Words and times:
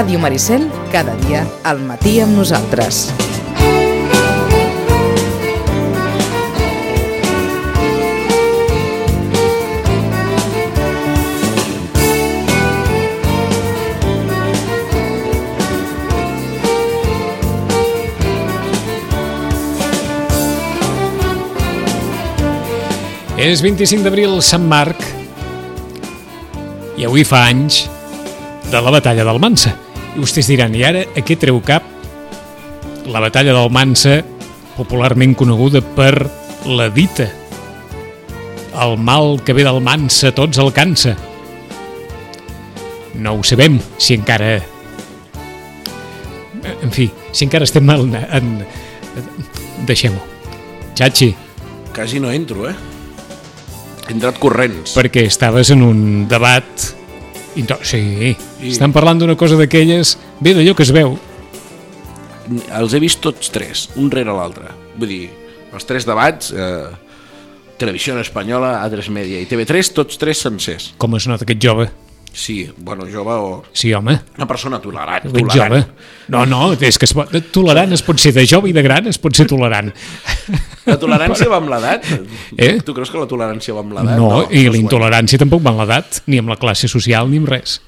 Ràdio 0.00 0.16
Maricel, 0.16 0.62
cada 0.88 1.12
dia 1.20 1.42
al 1.68 1.82
matí 1.84 2.14
amb 2.24 2.32
nosaltres. 2.32 3.10
És 23.36 23.60
25 23.60 24.00
d'abril, 24.08 24.40
Sant 24.40 24.64
Marc, 24.64 25.04
i 26.96 27.04
avui 27.04 27.28
fa 27.28 27.44
anys 27.52 27.84
de 28.72 28.80
la 28.80 28.96
batalla 28.96 29.28
del 29.28 29.44
Mansa. 29.44 29.76
I 30.10 30.18
vostès 30.18 30.48
diran, 30.50 30.74
i 30.74 30.82
ara 30.86 31.04
a 31.14 31.22
què 31.22 31.36
treu 31.38 31.60
cap 31.64 31.86
la 33.10 33.20
batalla 33.22 33.54
del 33.54 33.70
Mansa, 33.72 34.20
popularment 34.76 35.34
coneguda 35.38 35.82
per 35.96 36.14
la 36.66 36.88
dita. 36.92 37.28
El 38.80 38.96
mal 38.98 39.40
que 39.44 39.54
ve 39.56 39.64
del 39.66 39.80
Mansa 39.82 40.30
tots 40.34 40.60
el 40.62 40.72
cansa. 40.72 41.16
No 43.20 43.34
ho 43.36 43.44
sabem, 43.44 43.80
si 43.98 44.14
encara... 44.14 44.60
En 46.80 46.92
fi, 46.94 47.10
si 47.32 47.46
encara 47.46 47.66
estem 47.66 47.90
en... 47.90 48.14
en... 48.14 48.54
Deixem-ho. 49.88 50.20
Chachi, 50.94 51.32
Quasi 51.94 52.20
no 52.20 52.30
entro, 52.30 52.68
eh? 52.68 52.74
He 54.06 54.14
entrat 54.14 54.38
corrents. 54.38 54.94
perquè 54.96 55.26
estaves 55.26 55.70
en 55.74 55.82
un 55.86 56.00
debat... 56.30 56.66
Into... 57.58 57.76
Sí, 57.82 57.98
I- 58.30 58.70
estan 58.70 58.92
parlant 58.94 59.18
d'una 59.22 59.36
cosa 59.38 59.58
d'aquelles... 59.58 60.16
Bé, 60.40 60.54
d'allò 60.54 60.74
que 60.78 60.84
es 60.86 60.92
veu. 60.94 61.16
Els 62.78 62.94
he 62.94 63.00
vist 63.02 63.20
tots 63.22 63.50
tres, 63.54 63.88
un 64.00 64.10
rere 64.10 64.32
l'altre. 64.34 64.70
Vull 64.98 65.10
dir, 65.10 65.24
els 65.74 65.86
tres 65.86 66.06
debats, 66.08 66.50
eh, 66.54 66.88
Televisió 67.80 68.16
Espanyola, 68.20 68.74
A3 68.84 69.08
Media 69.14 69.40
i 69.40 69.46
TV3, 69.48 69.92
tots 69.96 70.18
tres 70.20 70.42
sencers. 70.44 70.90
Com 71.00 71.14
es 71.16 71.26
nota 71.30 71.46
aquest 71.46 71.62
jove? 71.64 71.86
Sí, 72.32 72.70
bueno, 72.78 73.04
jove 73.10 73.32
o... 73.34 73.62
Sí, 73.72 73.92
home, 73.92 74.14
Una 74.36 74.46
persona 74.46 74.78
tolerant. 74.80 75.24
aquest 75.26 75.34
tolerant. 75.34 75.72
jove. 75.72 75.84
No, 76.28 76.44
no, 76.46 76.72
és 76.78 76.96
que 76.98 77.04
es 77.08 77.12
pot... 77.12 77.32
tolerant 77.52 77.92
es 77.92 78.02
pot 78.06 78.18
ser 78.22 78.32
de 78.32 78.44
jove 78.46 78.70
i 78.70 78.72
de 78.72 78.82
gran, 78.86 79.06
es 79.10 79.18
pot 79.18 79.34
ser 79.34 79.46
tolerant. 79.50 79.90
La 80.86 80.96
tolerància 80.98 81.48
va 81.50 81.58
amb 81.58 81.68
l'edat? 81.72 82.06
Eh? 82.56 82.78
Tu 82.86 82.94
creus 82.94 83.10
que 83.10 83.18
la 83.18 83.26
tolerància 83.26 83.74
va 83.74 83.82
amb 83.82 83.92
l'edat? 83.98 84.16
No, 84.16 84.44
i 84.48 84.62
doncs, 84.64 84.76
la 84.76 84.80
intolerància 84.84 85.38
tampoc 85.42 85.62
va 85.66 85.70
amb 85.74 85.82
l'edat, 85.82 86.22
ni 86.30 86.38
amb 86.38 86.48
la 86.54 86.56
classe 86.56 86.88
social, 86.88 87.28
ni 87.30 87.42
amb 87.42 87.50
res. 87.50 87.80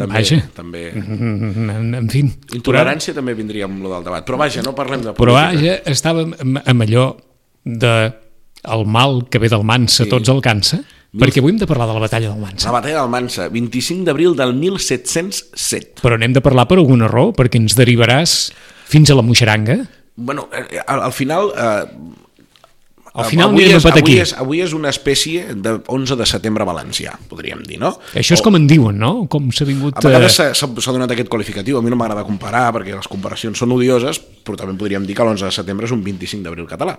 També, 0.00 0.14
Vaja. 0.22 0.38
també. 0.56 0.84
En, 0.96 1.90
en 1.98 2.06
fi. 2.08 2.22
Intolerància 2.56 3.12
també 3.12 3.34
vindria 3.36 3.66
amb 3.68 3.82
lo 3.84 3.90
del 3.92 4.06
debat. 4.06 4.24
Però 4.24 4.38
vaja, 4.40 4.62
no 4.64 4.72
parlem 4.78 5.02
de 5.04 5.12
Però 5.12 5.34
política. 5.34 5.58
vaja, 5.58 5.74
estàvem 5.92 6.32
amb, 6.40 6.86
allò 6.86 7.04
de 7.64 7.92
el 8.70 8.86
mal 8.88 9.26
que 9.28 9.38
ve 9.42 9.50
del 9.52 9.64
Mansa, 9.64 10.04
Sí. 10.06 10.08
tots 10.10 10.28
el 10.32 10.40
cansa, 10.40 10.80
perquè 11.18 11.42
avui 11.42 11.54
hem 11.54 11.60
de 11.60 11.66
parlar 11.66 11.88
de 11.90 11.96
la 11.96 12.04
batalla 12.04 12.30
del 12.30 12.42
Mansa. 12.42 12.68
La 12.68 12.76
batalla 12.78 13.00
del 13.02 13.12
Mansa, 13.12 13.48
25 13.50 14.06
d'abril 14.06 14.36
del 14.38 14.54
1707. 14.54 16.02
Però 16.04 16.18
n'hem 16.20 16.36
de 16.36 16.42
parlar 16.44 16.68
per 16.70 16.78
alguna 16.78 17.10
raó, 17.10 17.32
perquè 17.36 17.58
ens 17.58 17.74
derivaràs 17.78 18.36
fins 18.90 19.10
a 19.10 19.18
la 19.18 19.26
Moixeranga. 19.26 19.80
Bueno, 20.16 20.48
eh, 20.52 20.82
al, 20.86 21.06
al 21.10 21.16
final... 21.16 21.54
Eh, 21.56 22.26
Al 23.12 23.26
final 23.26 23.50
avui 23.50 23.64
anirem 23.64 23.80
és, 23.80 23.86
a 23.86 23.90
avui, 23.90 24.16
és, 24.22 24.32
avui 24.38 24.60
és 24.62 24.74
una 24.76 24.90
espècie 24.92 25.54
de 25.58 25.72
11 25.90 26.14
de 26.20 26.26
setembre 26.30 26.66
valencià, 26.68 27.16
podríem 27.30 27.64
dir, 27.66 27.80
no? 27.82 27.96
Això 28.14 28.36
és 28.36 28.42
com 28.44 28.54
en 28.54 28.68
diuen, 28.70 29.00
no? 29.02 29.26
Com 29.30 29.48
s'ha 29.54 29.66
vingut... 29.66 29.98
A 29.98 30.04
vegades 30.04 30.38
eh, 30.44 30.50
s'ha- 30.54 30.94
donat 30.94 31.10
aquest 31.10 31.30
qualificatiu, 31.32 31.78
a 31.78 31.82
mi 31.82 31.90
no 31.90 31.98
m'agrada 31.98 32.22
comparar 32.28 32.68
perquè 32.76 32.94
les 32.94 33.10
comparacions 33.10 33.58
són 33.58 33.74
odioses, 33.74 34.20
però 34.46 34.60
també 34.60 34.76
podríem 34.78 35.08
dir 35.08 35.16
que 35.18 35.26
l'11 35.26 35.48
de 35.48 35.54
setembre 35.58 35.88
és 35.90 35.94
un 35.96 36.04
25 36.06 36.46
d'abril 36.46 36.68
català. 36.70 36.94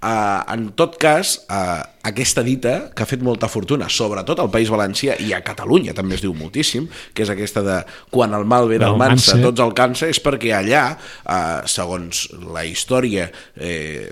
Uh, 0.00 0.40
en 0.54 0.70
tot 0.80 0.96
cas, 1.00 1.36
uh, 1.52 1.82
aquesta 2.08 2.44
dita, 2.46 2.74
que 2.96 3.04
ha 3.04 3.10
fet 3.10 3.20
molta 3.24 3.50
fortuna, 3.52 3.90
sobretot 3.92 4.40
al 4.40 4.48
País 4.52 4.72
Valencià 4.72 5.18
i 5.20 5.34
a 5.36 5.42
Catalunya 5.44 5.92
també 5.96 6.16
es 6.16 6.24
diu 6.24 6.32
moltíssim, 6.36 6.88
que 7.12 7.26
és 7.26 7.34
aquesta 7.36 7.64
de 7.66 7.78
quan 8.08 8.32
el 8.36 8.48
mal 8.48 8.70
ve 8.70 8.80
del 8.80 8.96
mansa. 9.00 9.36
tots 9.44 9.60
el 9.60 9.76
cansa, 9.76 10.08
és 10.08 10.24
perquè 10.24 10.56
allà, 10.56 10.88
uh, 10.96 11.60
segons 11.68 12.30
la 12.48 12.64
història 12.64 13.28
eh, 13.60 14.08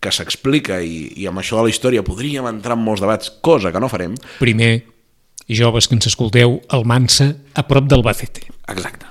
que 0.00 0.12
s'explica 0.12 0.80
i, 0.82 1.12
i 1.20 1.26
amb 1.28 1.42
això 1.42 1.58
de 1.58 1.66
la 1.66 1.72
història 1.72 2.02
podríem 2.06 2.46
entrar 2.48 2.76
en 2.78 2.84
molts 2.84 3.02
debats, 3.04 3.30
cosa 3.44 3.72
que 3.72 3.80
no 3.82 3.88
farem, 3.92 4.14
Primer, 4.40 4.84
joves 5.48 5.88
que 5.88 5.96
ens 5.98 6.08
escolteu, 6.08 6.60
el 6.72 6.84
Mansa 6.88 7.34
a 7.54 7.66
prop 7.68 7.88
del 7.90 8.02
Bacete. 8.06 8.46
exacte. 8.68 9.06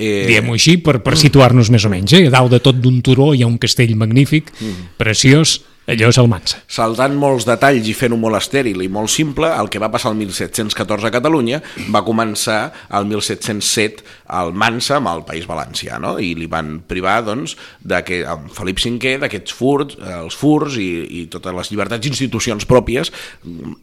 Eh, 0.00 0.24
Diem-ho 0.28 0.54
així 0.54 0.78
per, 0.80 1.02
per 1.04 1.12
situar-nos 1.18 1.68
més 1.68 1.84
o 1.84 1.90
menys. 1.92 2.14
Eh? 2.16 2.22
A 2.28 2.30
dalt 2.32 2.54
de 2.54 2.60
tot 2.64 2.78
d'un 2.80 3.02
turó 3.04 3.34
hi 3.34 3.42
ha 3.42 3.48
un 3.50 3.58
castell 3.60 3.90
magnífic, 4.00 4.48
preciós, 4.96 5.58
allò 5.90 6.10
és 6.12 6.18
el 6.20 6.28
Mansa. 6.30 6.60
saltant 6.70 7.16
molts 7.18 7.46
detalls 7.48 7.88
i 7.88 7.94
fent-ho 7.96 8.18
molt 8.20 8.38
estèril 8.38 8.82
i 8.84 8.88
molt 8.92 9.10
simple, 9.12 9.50
el 9.50 9.70
que 9.72 9.80
va 9.82 9.90
passar 9.92 10.12
el 10.12 10.18
1714 10.20 11.08
a 11.08 11.12
Catalunya 11.14 11.60
va 11.94 12.04
començar 12.06 12.60
el 12.96 13.08
1707 13.10 14.04
al 14.40 14.52
Mansa 14.54 14.98
amb 14.98 15.10
el 15.12 15.24
País 15.28 15.48
Valencià, 15.50 15.98
no? 16.02 16.16
i 16.22 16.32
li 16.38 16.46
van 16.50 16.78
privar, 16.88 17.20
doncs, 17.26 17.56
de 17.80 18.02
que, 18.06 18.22
amb 18.26 18.50
Felip 18.54 18.78
V 18.80 19.16
d'aquests 19.24 19.56
furts, 19.56 19.98
eh, 19.98 20.16
els 20.20 20.36
furs 20.36 20.78
i, 20.80 20.90
i 21.20 21.26
totes 21.32 21.54
les 21.56 21.72
llibertats 21.72 22.06
i 22.06 22.12
institucions 22.12 22.66
pròpies. 22.70 23.12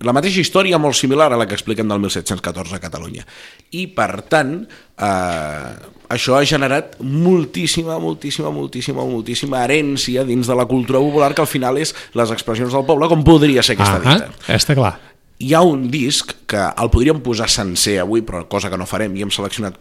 La 0.06 0.16
mateixa 0.16 0.41
història 0.41 0.79
molt 0.81 0.97
similar 0.97 1.31
a 1.31 1.39
la 1.39 1.47
que 1.47 1.57
expliquen 1.57 1.88
del 1.88 2.01
1714 2.06 2.78
a 2.78 2.84
Catalunya. 2.84 3.28
I, 3.72 3.88
per 3.97 4.24
tant, 4.31 4.62
eh, 4.97 5.97
això 6.09 6.38
ha 6.38 6.44
generat 6.47 6.95
moltíssima, 7.00 7.97
moltíssima, 8.00 8.51
moltíssima, 8.53 9.06
moltíssima 9.06 9.63
herència 9.66 10.23
dins 10.28 10.47
de 10.47 10.56
la 10.56 10.66
cultura 10.69 11.01
popular 11.03 11.34
que 11.35 11.44
al 11.44 11.51
final 11.51 11.79
és 11.81 11.94
les 12.18 12.31
expressions 12.31 12.73
del 12.73 12.85
poble, 12.88 13.09
com 13.12 13.25
podria 13.28 13.63
ser 13.63 13.78
aquesta 13.78 14.00
dita. 14.03 14.31
està 14.56 14.78
clar. 14.78 14.95
Hi 15.38 15.53
ha 15.53 15.62
un 15.62 15.90
disc 15.94 16.34
que 16.50 16.63
el 16.81 16.90
podríem 16.90 17.19
posar 17.22 17.50
sencer 17.51 18.00
avui, 18.01 18.23
però 18.25 18.47
cosa 18.50 18.72
que 18.73 18.79
no 18.79 18.88
farem, 18.90 19.13
i 19.16 19.25
hem 19.25 19.34
seleccionat 19.34 19.78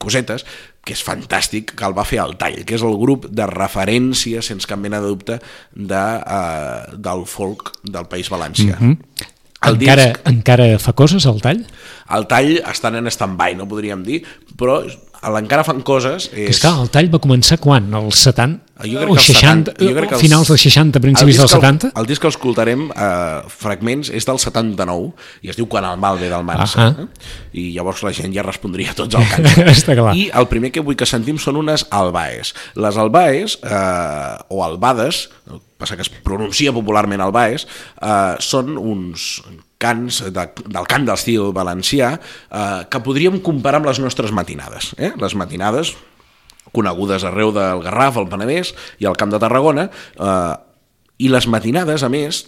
cosetes, 0.00 0.44
que 0.84 0.94
és 0.96 1.02
fantàstic, 1.04 1.74
que 1.76 1.84
el 1.84 1.96
va 1.96 2.06
fer 2.08 2.22
el 2.22 2.36
Tall, 2.40 2.62
que 2.64 2.76
és 2.78 2.84
el 2.84 2.94
grup 3.00 3.26
de 3.28 3.48
referència, 3.50 4.40
sense 4.44 4.68
cap 4.68 4.80
mena 4.80 5.02
de 5.02 5.10
dubte, 5.10 5.40
de, 5.74 6.04
uh, 6.22 6.94
del 6.96 7.26
folk 7.28 7.74
del 7.82 8.08
País 8.08 8.30
Valencià. 8.30 8.78
Mm 8.78 8.94
-hmm. 8.94 9.26
El 9.68 9.74
encara, 9.74 10.04
disc, 10.06 10.28
encara 10.30 10.78
fa 10.78 10.92
coses 10.92 11.26
al 11.26 11.40
tall? 11.42 11.64
el 12.14 12.26
tall 12.30 12.60
estan 12.70 12.94
en 12.94 13.10
stand-by, 13.10 13.56
no 13.58 13.66
podríem 13.66 14.04
dir, 14.06 14.22
però 14.56 14.78
l'encara 15.34 15.64
fan 15.66 15.80
coses... 15.82 16.28
Que 16.30 16.44
és 16.52 16.60
clar, 16.62 16.76
el 16.84 16.90
tall 16.94 17.08
va 17.10 17.18
començar 17.18 17.56
quan? 17.58 17.88
Els 17.98 18.20
70? 18.22 18.64
Jo 18.78 19.00
crec 19.00 19.08
o 19.10 19.14
que 19.16 19.18
els 19.18 19.26
60, 19.26 19.72
70, 19.74 19.82
jo 19.82 19.94
crec 19.96 20.08
que 20.12 20.14
els- 20.14 20.22
finals 20.22 20.50
dels 20.52 20.62
60, 20.68 20.98
el 21.00 21.02
principis 21.02 21.38
dels 21.40 21.50
que 21.50 21.56
el- 21.58 21.62
70? 21.64 21.90
El, 21.98 22.06
disc 22.06 22.22
que 22.22 22.30
escoltarem, 22.30 22.84
eh, 22.94 23.40
fragments, 23.50 24.10
és 24.14 24.28
del 24.28 24.38
79 24.38 25.10
i 25.42 25.50
es 25.50 25.58
diu 25.58 25.66
Quan 25.66 25.84
el 25.88 25.98
mal 25.98 26.20
ve 26.22 26.28
del 26.30 26.44
Mansa. 26.46 26.86
Ahà. 26.86 27.02
eh? 27.02 27.32
I 27.58 27.64
llavors 27.74 28.04
la 28.06 28.12
gent 28.14 28.30
ja 28.36 28.44
respondria 28.46 28.94
tots 28.94 29.18
al 29.18 29.26
cant. 29.26 29.50
Està 29.74 29.96
clar. 29.98 30.14
I 30.14 30.28
el 30.32 30.46
primer 30.46 30.70
que 30.70 30.80
vull 30.86 30.94
que 30.96 31.06
sentim 31.10 31.36
són 31.42 31.58
unes 31.58 31.88
albaes. 31.90 32.54
Les 32.78 32.96
albaes, 32.96 33.58
eh, 33.66 34.34
o 34.54 34.62
albades, 34.62 35.24
el 35.50 35.58
passa 35.78 35.96
que 35.98 36.06
es 36.06 36.10
pronuncia 36.22 36.70
popularment 36.72 37.20
albaes, 37.26 37.66
eh, 38.00 38.36
són 38.38 38.78
uns 38.78 39.40
cants 39.78 40.20
de, 40.34 40.44
del 40.66 40.86
cant 40.90 41.06
d'estil 41.06 41.52
valencià 41.56 42.12
eh, 42.18 42.84
que 42.90 43.02
podríem 43.04 43.40
comparar 43.44 43.80
amb 43.80 43.90
les 43.90 44.02
nostres 44.02 44.34
matinades. 44.34 44.92
Eh? 44.98 45.14
Les 45.18 45.36
matinades 45.38 45.94
conegudes 46.74 47.24
arreu 47.24 47.52
del 47.54 47.82
Garraf, 47.84 48.18
el 48.20 48.28
Penedès 48.28 48.74
i 49.00 49.08
al 49.08 49.16
Camp 49.16 49.32
de 49.32 49.40
Tarragona, 49.40 49.88
eh, 49.88 50.54
i 51.18 51.30
les 51.32 51.48
matinades, 51.50 52.04
a 52.04 52.10
més, 52.12 52.44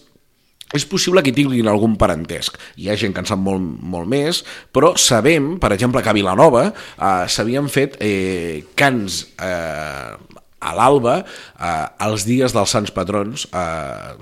és 0.77 0.85
possible 0.87 1.23
que 1.27 1.35
tinguin 1.35 1.67
algun 1.67 1.97
parentesc. 1.99 2.59
Hi 2.79 2.91
ha 2.91 2.99
gent 2.99 3.15
que 3.15 3.25
en 3.25 3.27
sap 3.27 3.41
molt, 3.43 3.63
molt 3.63 4.07
més, 4.11 4.45
però 4.71 4.93
sabem, 5.01 5.57
per 5.63 5.73
exemple, 5.75 6.03
que 6.03 6.13
a 6.13 6.17
Vilanova 6.17 6.69
eh, 6.71 7.25
s'havien 7.27 7.71
fet 7.73 7.99
eh, 7.99 8.63
cants 8.79 9.25
eh, 9.43 10.15
a 10.61 10.77
l'alba 10.77 11.23
eh, 11.25 11.87
els 12.07 12.29
dies 12.29 12.55
dels 12.55 12.77
Sants 12.77 12.95
Patrons 12.95 13.49
eh, 13.51 14.15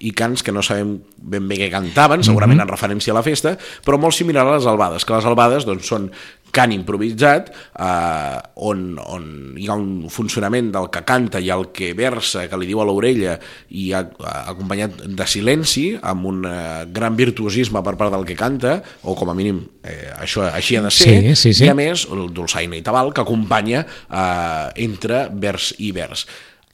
i 0.00 0.12
cants 0.16 0.44
que 0.46 0.54
no 0.54 0.62
sabem 0.62 0.98
ben 1.18 1.48
bé 1.50 1.58
què 1.58 1.70
cantaven, 1.72 2.22
segurament 2.26 2.62
en 2.62 2.70
referència 2.70 3.14
a 3.14 3.18
la 3.18 3.26
festa, 3.26 3.56
però 3.84 3.98
molt 4.00 4.16
similar 4.16 4.46
a 4.46 4.56
les 4.56 4.66
albades, 4.70 5.04
que 5.04 5.16
les 5.16 5.26
albades 5.26 5.66
doncs, 5.68 5.88
són 5.88 6.10
cant 6.54 6.72
improvisat, 6.72 7.50
eh, 7.76 8.38
on, 8.64 8.84
on 9.04 9.26
hi 9.60 9.68
ha 9.68 9.76
un 9.76 10.08
funcionament 10.12 10.70
del 10.72 10.88
que 10.92 11.02
canta 11.08 11.42
i 11.44 11.50
el 11.52 11.68
que 11.76 11.92
versa, 11.98 12.46
que 12.48 12.60
li 12.60 12.70
diu 12.70 12.80
a 12.80 12.86
l'orella, 12.88 13.36
i 13.68 13.90
ha, 13.92 14.00
ha 14.24 14.36
acompanyat 14.54 15.02
de 15.18 15.28
silenci, 15.28 15.90
amb 16.00 16.28
un 16.30 16.42
eh, 16.48 16.86
gran 16.94 17.18
virtuosisme 17.18 17.82
per 17.84 17.96
part 18.00 18.14
del 18.14 18.26
que 18.28 18.38
canta, 18.38 18.78
o 19.04 19.16
com 19.18 19.32
a 19.32 19.36
mínim 19.36 19.60
eh, 19.82 20.08
això 20.16 20.46
així 20.48 20.78
ha 20.78 20.84
de 20.86 20.94
ser, 20.94 21.18
Sí, 21.18 21.34
sí, 21.36 21.54
sí. 21.60 21.66
i 21.66 21.72
a 21.72 21.76
més 21.76 22.06
el 22.12 22.30
dolçaina 22.34 22.78
i 22.78 22.84
tabal 22.86 23.12
que 23.12 23.24
acompanya 23.24 23.84
eh, 23.84 24.84
entre 24.88 25.26
vers 25.32 25.74
i 25.78 25.92
vers. 25.92 26.26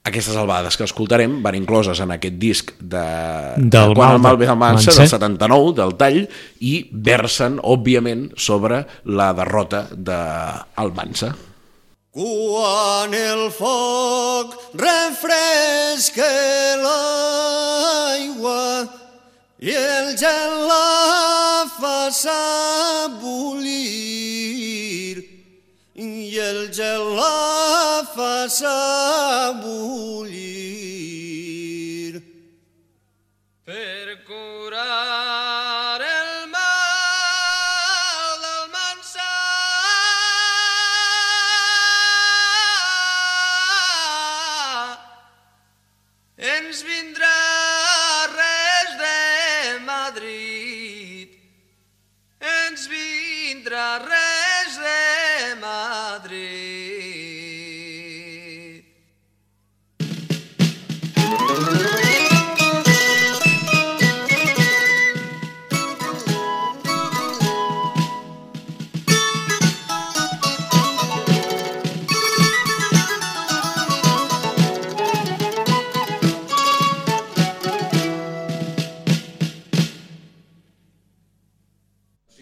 Aquestes 0.04 0.36
albades 0.36 0.76
que 0.76 0.84
escoltarem 0.84 1.38
van 1.42 1.56
incloses 1.56 2.00
en 2.04 2.10
aquest 2.12 2.34
disc 2.36 2.72
de, 2.78 3.04
Del 3.56 3.94
de 3.94 3.96
Quan 3.96 4.12
el 4.18 4.20
mal 4.20 4.36
de 4.36 4.44
ve 4.44 4.54
mansa, 4.54 4.92
del 4.92 5.08
79, 5.08 5.72
del 5.80 5.96
tall, 5.96 6.28
i 6.60 6.88
versen, 6.92 7.56
òbviament, 7.64 8.28
sobre 8.36 8.84
la 9.04 9.32
derrota 9.32 9.88
del 9.90 10.92
Mansa. 10.92 11.34
Quan 12.14 13.14
el 13.16 13.50
foc 13.50 14.54
refresca 14.78 16.28
l'aigua 16.84 18.62
i 19.64 19.72
el 19.72 20.14
gel 20.20 20.68
la 20.68 21.64
fa 21.80 22.12
sabullir 22.12 23.64
i 25.94 26.38
el 26.38 26.72
gel 26.74 27.14
la 27.14 28.02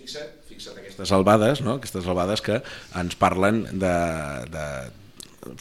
Fixa't, 0.02 0.32
fixa't 0.50 0.81
aquestes 0.81 1.12
albades, 1.14 1.62
no? 1.64 1.78
aquestes 1.78 2.08
albades 2.10 2.43
que 2.44 2.58
ens 2.99 3.19
parlen 3.20 3.64
de... 3.72 3.94
de 4.52 4.66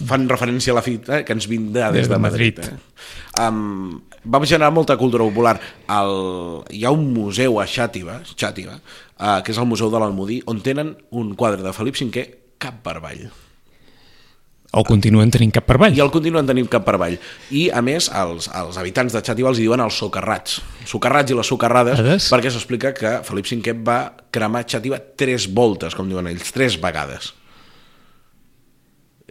fan 0.06 0.28
referència 0.30 0.76
a 0.76 0.78
la 0.78 0.84
fita 0.86 1.24
que 1.26 1.34
ens 1.34 1.48
vindrà 1.50 1.88
des, 1.94 2.06
de 2.10 2.18
Madrid. 2.22 2.60
Eh? 2.62 2.76
Um, 3.42 4.02
vam 4.22 4.46
generar 4.46 4.70
molta 4.74 4.94
cultura 4.98 5.26
popular. 5.26 5.56
El, 5.90 6.14
hi 6.70 6.84
ha 6.86 6.92
un 6.94 7.08
museu 7.16 7.58
a 7.58 7.66
Xàtiva, 7.66 8.20
Xàtiva 8.36 8.78
uh, 8.78 9.40
que 9.42 9.56
és 9.56 9.62
el 9.62 9.70
Museu 9.70 9.90
de 9.94 10.02
l'Almodí, 10.02 10.42
on 10.46 10.62
tenen 10.62 10.94
un 11.10 11.34
quadre 11.40 11.66
de 11.66 11.74
Felip 11.74 11.98
V 11.98 12.28
cap 12.62 12.84
per 12.86 13.00
avall. 13.00 13.26
O 14.72 14.86
continuen 14.88 15.28
tenint 15.34 15.52
cap 15.52 15.66
per 15.68 15.76
avall. 15.76 15.98
I 15.98 16.00
el 16.00 16.10
continuen 16.14 16.48
tenint 16.48 16.70
cap 16.72 16.86
per 16.88 16.94
avall. 16.96 17.18
I, 17.52 17.66
a 17.76 17.82
més, 17.84 18.06
els, 18.16 18.46
els 18.56 18.78
habitants 18.80 19.12
de 19.12 19.20
Xàtiva 19.20 19.50
els 19.52 19.60
diuen 19.60 19.82
els 19.84 19.98
socarrats. 20.00 20.62
Socarrats 20.88 21.34
i 21.34 21.36
les 21.36 21.50
socarrades, 21.52 22.00
Ades? 22.00 22.30
perquè 22.32 22.54
s'explica 22.54 22.94
que 22.96 23.18
Felip 23.28 23.50
V 23.52 23.74
va 23.84 23.98
cremar 24.32 24.64
Xàtiva 24.64 25.02
tres 25.20 25.50
voltes, 25.52 25.94
com 25.94 26.08
diuen 26.08 26.28
ells, 26.32 26.54
tres 26.56 26.80
vegades. 26.80 27.34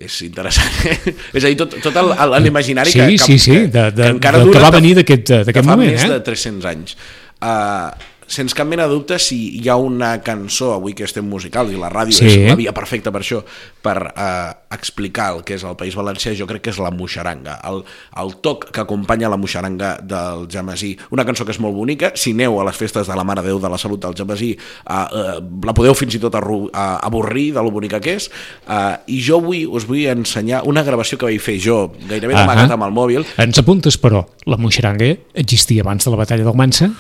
És 0.01 0.21
interessant. 0.25 0.71
eh? 0.89 1.15
és 1.37 1.45
a 1.45 1.49
dir, 1.49 1.57
tot, 1.61 1.75
tot 1.85 1.97
l'imaginari 2.41 2.93
Sí, 2.93 3.01
que, 3.01 3.09
que, 3.17 3.19
sí, 3.25 3.39
sí, 3.39 3.51
que, 3.53 3.67
de- 3.69 3.91
de- 3.93 4.03
que 4.03 4.13
encara 4.17 4.39
que 4.41 4.45
dura 4.49 4.61
va 4.65 4.71
de- 4.71 4.77
venir 4.81 4.95
d'aquest- 5.01 5.33
d'aquest 5.41 5.57
que 5.59 5.63
fa 5.65 5.75
moment, 5.77 5.93
més 5.93 6.05
eh? 6.05 6.09
de 6.15 6.21
300 6.25 6.69
anys. 6.71 6.97
Uh, 7.41 7.89
sense 8.31 8.55
cap 8.55 8.69
mena 8.71 8.87
de 8.87 8.95
dubte, 8.95 9.19
si 9.19 9.37
hi 9.59 9.69
ha 9.69 9.75
una 9.77 10.13
cançó 10.23 10.71
avui 10.77 10.95
que 10.95 11.03
estem 11.09 11.27
musical 11.27 11.73
i 11.73 11.79
la 11.81 11.89
ràdio 11.91 12.15
Sí. 12.15 12.27
és 12.29 12.49
la 12.49 12.55
via 12.59 12.73
perfecta 12.73 13.11
per 13.11 13.23
això, 13.25 13.41
per 13.83 13.97
uh, 14.15 14.53
explicar 14.75 15.33
el 15.35 15.43
que 15.45 15.57
és 15.59 15.65
el 15.67 15.75
País 15.77 15.97
Valencià, 15.99 16.33
jo 16.39 16.47
crec 16.47 16.63
que 16.63 16.71
és 16.71 16.79
la 16.79 16.93
moixaranga, 16.95 17.59
el, 17.67 17.83
el 18.23 18.31
toc 18.45 18.69
que 18.71 18.85
acompanya 18.85 19.29
la 19.33 19.37
moixaranga 19.41 19.97
del 20.03 20.47
Jamasí. 20.53 20.93
Una 21.11 21.25
cançó 21.27 21.45
que 21.45 21.51
és 21.57 21.59
molt 21.59 21.75
bonica, 21.75 22.13
si 22.15 22.31
aneu 22.37 22.61
a 22.61 22.69
les 22.69 22.79
festes 22.79 23.11
de 23.11 23.17
la 23.19 23.25
Mare 23.27 23.43
Déu 23.43 23.59
de 23.59 23.69
la 23.73 23.79
Salut 23.83 24.01
del 24.05 24.15
Jamasí, 24.15 24.53
uh, 24.87 24.95
uh, 24.95 25.35
la 25.67 25.75
podeu 25.75 25.97
fins 25.99 26.15
i 26.15 26.23
tot 26.23 26.39
uh, 26.39 26.71
avorrir 27.03 27.49
de 27.57 27.67
lo 27.67 27.75
bonica 27.75 27.99
que 28.01 28.15
és, 28.21 28.31
uh, 28.69 28.95
i 29.11 29.19
jo 29.21 29.41
avui 29.43 29.65
us 29.67 29.89
vull 29.91 30.07
ensenyar 30.15 30.63
una 30.71 30.85
gravació 30.87 31.19
que 31.19 31.27
vaig 31.27 31.43
fer 31.43 31.59
jo, 31.59 31.81
gairebé 32.07 32.37
Ahà. 32.39 32.47
d'amagat 32.47 32.77
amb 32.79 32.87
el 32.87 32.95
mòbil, 32.95 33.27
Ens 33.43 33.59
apuntes, 33.59 33.99
però, 33.99 34.23
la 34.47 34.57
moixaranga 34.61 35.17
existia 35.35 35.83
abans 35.83 36.05
de 36.07 36.15
la 36.15 36.23
batalla 36.23 36.45
del 36.47 36.55
Mansa? 36.55 36.93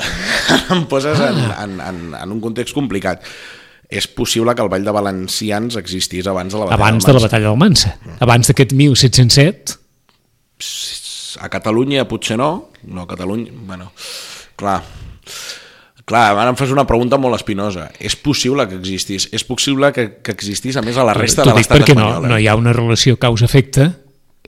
em 0.74 0.84
poses 0.90 1.20
en, 1.24 1.40
en, 1.50 1.80
en, 1.80 2.02
en 2.18 2.32
un 2.32 2.40
context 2.40 2.74
complicat. 2.76 3.24
És 3.90 4.06
possible 4.06 4.54
que 4.54 4.62
el 4.62 4.68
Ball 4.70 4.84
de 4.86 4.92
Valencians 4.94 5.74
existís 5.80 6.26
abans 6.30 6.52
de 6.54 6.58
la 6.60 6.68
batalla 6.68 6.78
Abans 6.84 7.04
del 7.04 7.10
de 7.10 7.18
la 7.18 7.24
batalla 7.26 7.48
del 7.48 7.58
Mansa. 7.58 7.96
Abans 8.22 8.46
d'aquest 8.52 8.72
1707, 8.78 9.78
A 11.40 11.48
Catalunya 11.48 12.04
potser 12.10 12.36
no, 12.38 12.70
no 12.90 13.02
a 13.02 13.06
Catalunya, 13.08 13.52
bueno, 13.66 13.92
clar, 14.58 14.80
clar, 16.04 16.24
ara 16.34 16.50
em 16.50 16.56
fas 16.58 16.72
una 16.74 16.84
pregunta 16.86 17.18
molt 17.22 17.38
espinosa. 17.38 17.88
És 18.02 18.16
possible 18.18 18.66
que 18.68 18.76
existís, 18.78 19.28
és 19.32 19.44
possible 19.46 19.92
que, 19.94 20.08
que 20.26 20.34
existís 20.34 20.76
a 20.76 20.82
més 20.82 20.98
a 20.98 21.04
la 21.06 21.14
resta 21.14 21.46
de 21.46 21.54
l'estat 21.54 21.78
perquè 21.78 21.94
no, 21.94 22.08
espanyol. 22.08 22.26
eh? 22.26 22.32
no 22.34 22.38
hi 22.42 22.48
ha 22.50 22.56
una 22.58 22.74
relació 22.76 23.16
causa-efecte 23.22 23.88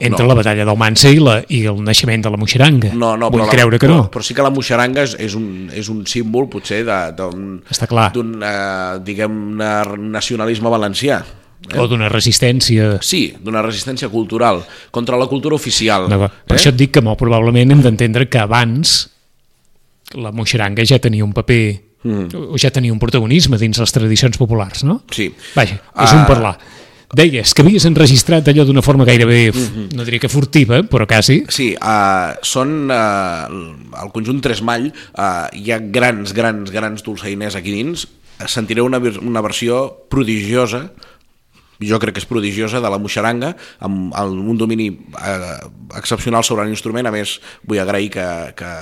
entre 0.03 0.25
No. 0.25 0.29
la 0.33 0.35
batalla 0.41 0.65
del 0.67 0.77
Mansa 0.79 1.11
i, 1.11 1.19
la, 1.23 1.37
i 1.49 1.63
el 1.71 1.79
naixement 1.85 2.23
de 2.25 2.31
la 2.35 2.37
moixaranga. 2.41 2.91
No, 2.95 3.13
no, 3.17 3.29
Vull 3.31 3.43
però, 3.45 3.51
creure 3.51 3.79
que 3.79 3.87
però, 3.87 3.97
no. 4.03 4.09
però 4.11 4.23
sí 4.27 4.35
que 4.35 4.43
la 4.43 4.51
moixaranga 4.51 5.05
és, 5.07 5.15
és, 5.19 5.35
un, 5.39 5.69
és 5.73 5.89
un 5.93 6.03
símbol 6.07 6.49
potser 6.51 6.83
de- 6.85 7.13
d'un 7.19 7.63
Està 7.71 7.87
clar. 7.91 8.09
d'un, 8.13 8.35
eh, 8.43 8.99
diguem-ne, 9.07 9.71
nacionalisme 10.11 10.69
valencià. 10.73 11.23
O 11.79 11.87
d'una 11.87 12.09
resistència... 12.11 12.97
Sí, 13.07 13.37
d'una 13.39 13.63
resistència 13.63 14.09
cultural 14.11 14.65
contra 14.91 15.17
la 15.17 15.29
cultura 15.31 15.55
oficial. 15.55 16.09
No, 16.11 16.19
per 16.27 16.57
això 16.59 16.73
et 16.73 16.77
dic 16.81 16.91
que 16.97 17.01
molt 17.07 17.21
probablement 17.23 17.71
hem 17.71 17.83
d'entendre 17.85 18.27
que 18.29 18.41
abans 18.43 18.97
la 20.19 20.33
moixaranga 20.35 20.83
ja 20.85 20.99
tenia 20.99 21.25
un 21.25 21.33
paper 21.33 21.63
mm. 22.03 22.51
o 22.53 22.59
ja 22.61 22.73
tenia 22.75 22.93
un 22.93 22.99
protagonisme 23.01 23.57
dins 23.63 23.79
les 23.79 23.95
tradicions 23.95 24.37
populars, 24.41 24.83
no? 24.85 25.05
Sí. 25.15 25.31
Vaja, 25.55 25.79
és 25.79 26.11
Ah. 26.13 26.17
un 26.19 26.27
parlar. 26.27 26.57
Deies 27.13 27.53
que 27.53 27.61
havies 27.61 27.85
enregistrat 27.85 28.47
allò 28.49 28.65
d'una 28.65 28.81
forma 28.81 29.05
gairebé, 29.05 29.53
Mhm. 29.53 29.89
no 29.95 30.05
diria 30.05 30.19
que 30.21 30.31
furtiva, 30.33 30.83
però 30.83 31.07
quasi. 31.07 31.43
Sí, 31.49 31.75
uh, 31.77 32.33
són 32.41 32.89
uh, 32.91 34.01
el 34.03 34.13
conjunt 34.15 34.41
Tresmall, 34.41 34.87
uh, 35.13 35.47
hi 35.53 35.71
ha 35.73 35.79
grans, 35.79 36.33
grans, 36.33 36.71
grans 36.73 37.03
dolçainers 37.05 37.55
aquí 37.55 37.71
dins, 37.71 38.07
sentireu 38.47 38.87
una, 38.87 38.99
una 39.21 39.41
versió 39.45 40.07
prodigiosa 40.09 40.93
jo 41.89 41.99
crec 42.03 42.17
que 42.17 42.23
és 42.23 42.29
prodigiosa, 42.29 42.81
de 42.83 42.91
la 42.93 42.99
moixaranga, 43.03 43.53
amb, 43.85 44.13
amb 44.19 44.51
un 44.53 44.59
domini 44.61 44.89
eh, 44.93 45.57
excepcional 45.99 46.45
sobre 46.47 46.67
l'instrument. 46.69 47.07
A 47.09 47.15
més, 47.15 47.39
vull 47.69 47.81
agrair 47.83 48.11
que, 48.15 48.27
que 48.59 48.73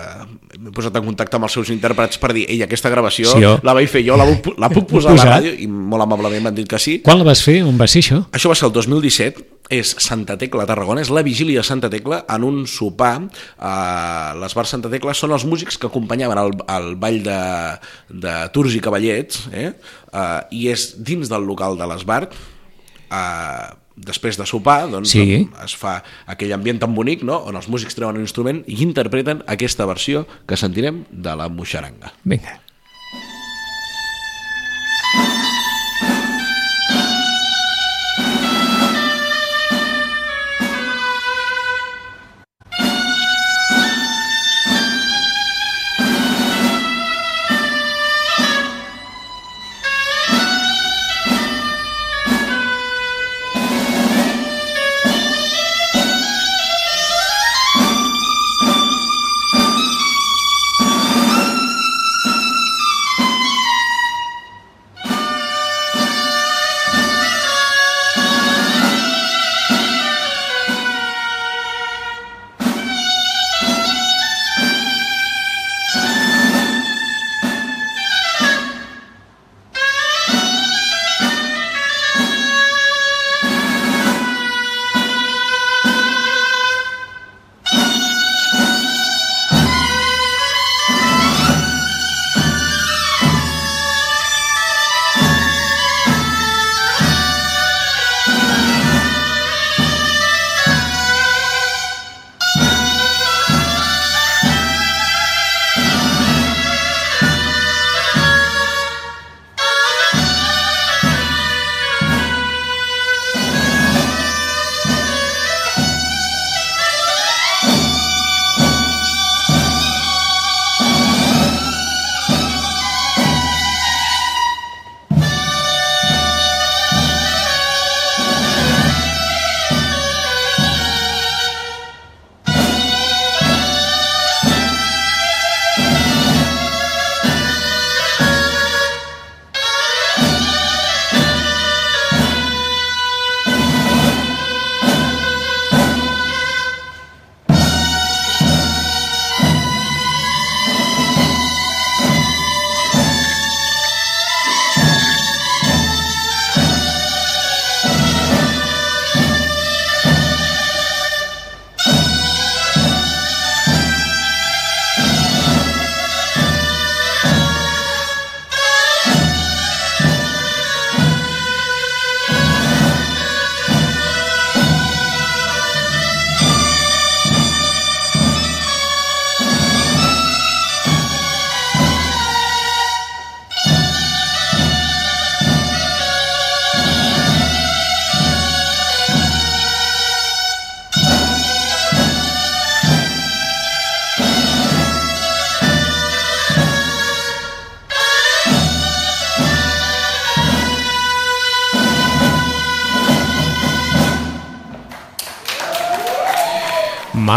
m'he 0.59 0.75
posat 0.77 0.97
en 1.01 1.07
contacte 1.07 1.39
amb 1.39 1.49
els 1.49 1.57
seus 1.59 1.71
intèrprets 1.75 2.21
per 2.21 2.33
dir 2.37 2.47
ei, 2.51 2.63
aquesta 2.67 2.91
gravació 2.93 3.31
Sí, 3.31 3.43
jo. 3.45 3.57
la 3.67 3.75
vaig 3.77 3.89
fer 3.91 4.05
jo, 4.07 4.17
la, 4.21 4.27
la 4.61 4.71
puc 4.73 4.89
posar 4.91 5.15
a 5.15 5.19
la 5.19 5.31
ràdio? 5.37 5.55
I 5.59 5.69
molt 5.71 6.05
amablement 6.07 6.49
m'han 6.49 6.59
dit 6.59 6.69
que 6.69 6.79
sí. 6.83 6.99
Quan 7.05 7.21
la 7.21 7.27
vas 7.27 7.43
fer? 7.45 7.61
On 7.67 7.79
va 7.81 7.89
ser 7.91 8.05
això? 8.05 8.23
Això 8.37 8.53
va 8.53 8.59
ser 8.59 8.69
el 8.69 8.75
2017, 8.77 9.47
és 9.71 9.93
Santa 10.03 10.35
Tecla, 10.37 10.65
a 10.65 10.69
Tarragona, 10.69 11.03
és 11.05 11.13
la 11.15 11.23
vigília 11.23 11.63
de 11.63 11.67
Santa 11.67 11.89
Tecla 11.93 12.25
en 12.35 12.45
un 12.45 12.65
sopar. 12.67 13.13
Eh, 13.23 14.39
les 14.43 14.57
bars 14.59 14.73
Santa 14.75 14.91
Tecla 14.91 15.15
són 15.15 15.35
els 15.37 15.47
músics 15.47 15.79
que 15.79 15.87
acompanyaven 15.87 16.41
el, 16.43 16.57
el 16.75 16.89
ball 17.01 17.21
de, 17.23 17.41
de 18.27 18.35
Tours 18.55 18.75
i 18.75 18.83
Cavallets, 18.83 19.45
eh? 19.55 19.71
Eh, 20.11 20.41
i 20.59 20.67
és 20.73 20.91
dins 20.99 21.31
del 21.31 21.47
local 21.47 21.79
de 21.79 21.87
l'Esbart, 21.87 22.35
eh, 23.11 23.69
després 23.97 24.39
de 24.39 24.47
sopar 24.47 24.89
doncs, 24.91 25.11
Sí. 25.11 25.49
es 25.65 25.77
fa 25.77 26.03
aquell 26.27 26.53
ambient 26.57 26.79
tan 26.81 26.95
bonic 26.95 27.23
no? 27.23 27.37
on 27.45 27.57
els 27.57 27.69
músics 27.69 27.95
treuen 27.95 28.17
un 28.17 28.23
instrument 28.25 28.63
i 28.67 28.83
interpreten 28.83 29.43
aquesta 29.47 29.85
versió 29.87 30.27
que 30.47 30.57
sentirem 30.57 31.05
de 31.11 31.37
la 31.37 31.49
moixaranga. 31.49 32.13
Vinga. 32.25 32.61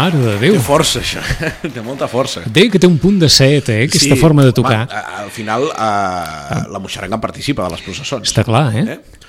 Mare 0.04 0.20
de 0.20 0.36
Té 0.36 0.50
Déu. 0.50 0.60
força, 0.60 1.00
això. 1.00 1.22
té 1.74 1.82
molta 1.84 2.08
força. 2.12 2.42
Deia 2.44 2.70
que 2.72 2.80
té 2.80 2.88
un 2.88 2.98
punt 3.00 3.16
de 3.22 3.28
set, 3.32 3.70
eh, 3.72 3.84
aquesta 3.88 4.16
forma 4.20 4.44
de 4.44 4.52
tocar. 4.52 4.82
Home, 4.84 5.04
al 5.24 5.30
final, 5.32 5.64
uh, 5.72 6.64
la 6.72 6.80
moixaranga 6.82 7.20
participa 7.22 7.64
de 7.64 7.72
les 7.76 7.84
processons. 7.86 8.28
Està 8.28 8.44
clar, 8.44 8.66
eh? 8.76 8.84
Eh? 8.98 9.24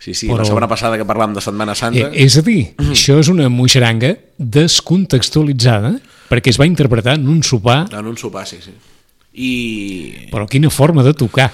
Sí, 0.00 0.14
sí, 0.14 0.30
Però- 0.30 0.40
la 0.40 0.48
setmana 0.48 0.66
passada 0.66 0.96
que 0.96 1.04
parlàvem 1.04 1.34
de 1.36 1.42
Setmana 1.44 1.74
Santa... 1.76 2.08
Eh, 2.08 2.24
és 2.24 2.38
a 2.40 2.42
dir, 2.42 2.72
això 2.88 3.18
és 3.20 3.28
una 3.28 3.50
moixeranga 3.52 4.14
descontextualitzada 4.38 5.92
perquè 6.30 6.48
es 6.54 6.58
va 6.58 6.64
interpretar 6.66 7.18
en 7.18 7.28
un 7.28 7.42
sopar, 7.44 7.84
En 7.92 8.08
un 8.08 8.16
sopar, 8.16 8.46
sí, 8.48 8.58
sí. 8.64 8.72
I... 9.34 10.28
però 10.32 10.48
quina 10.48 10.70
forma 10.72 11.04
de 11.06 11.12
tocar. 11.14 11.50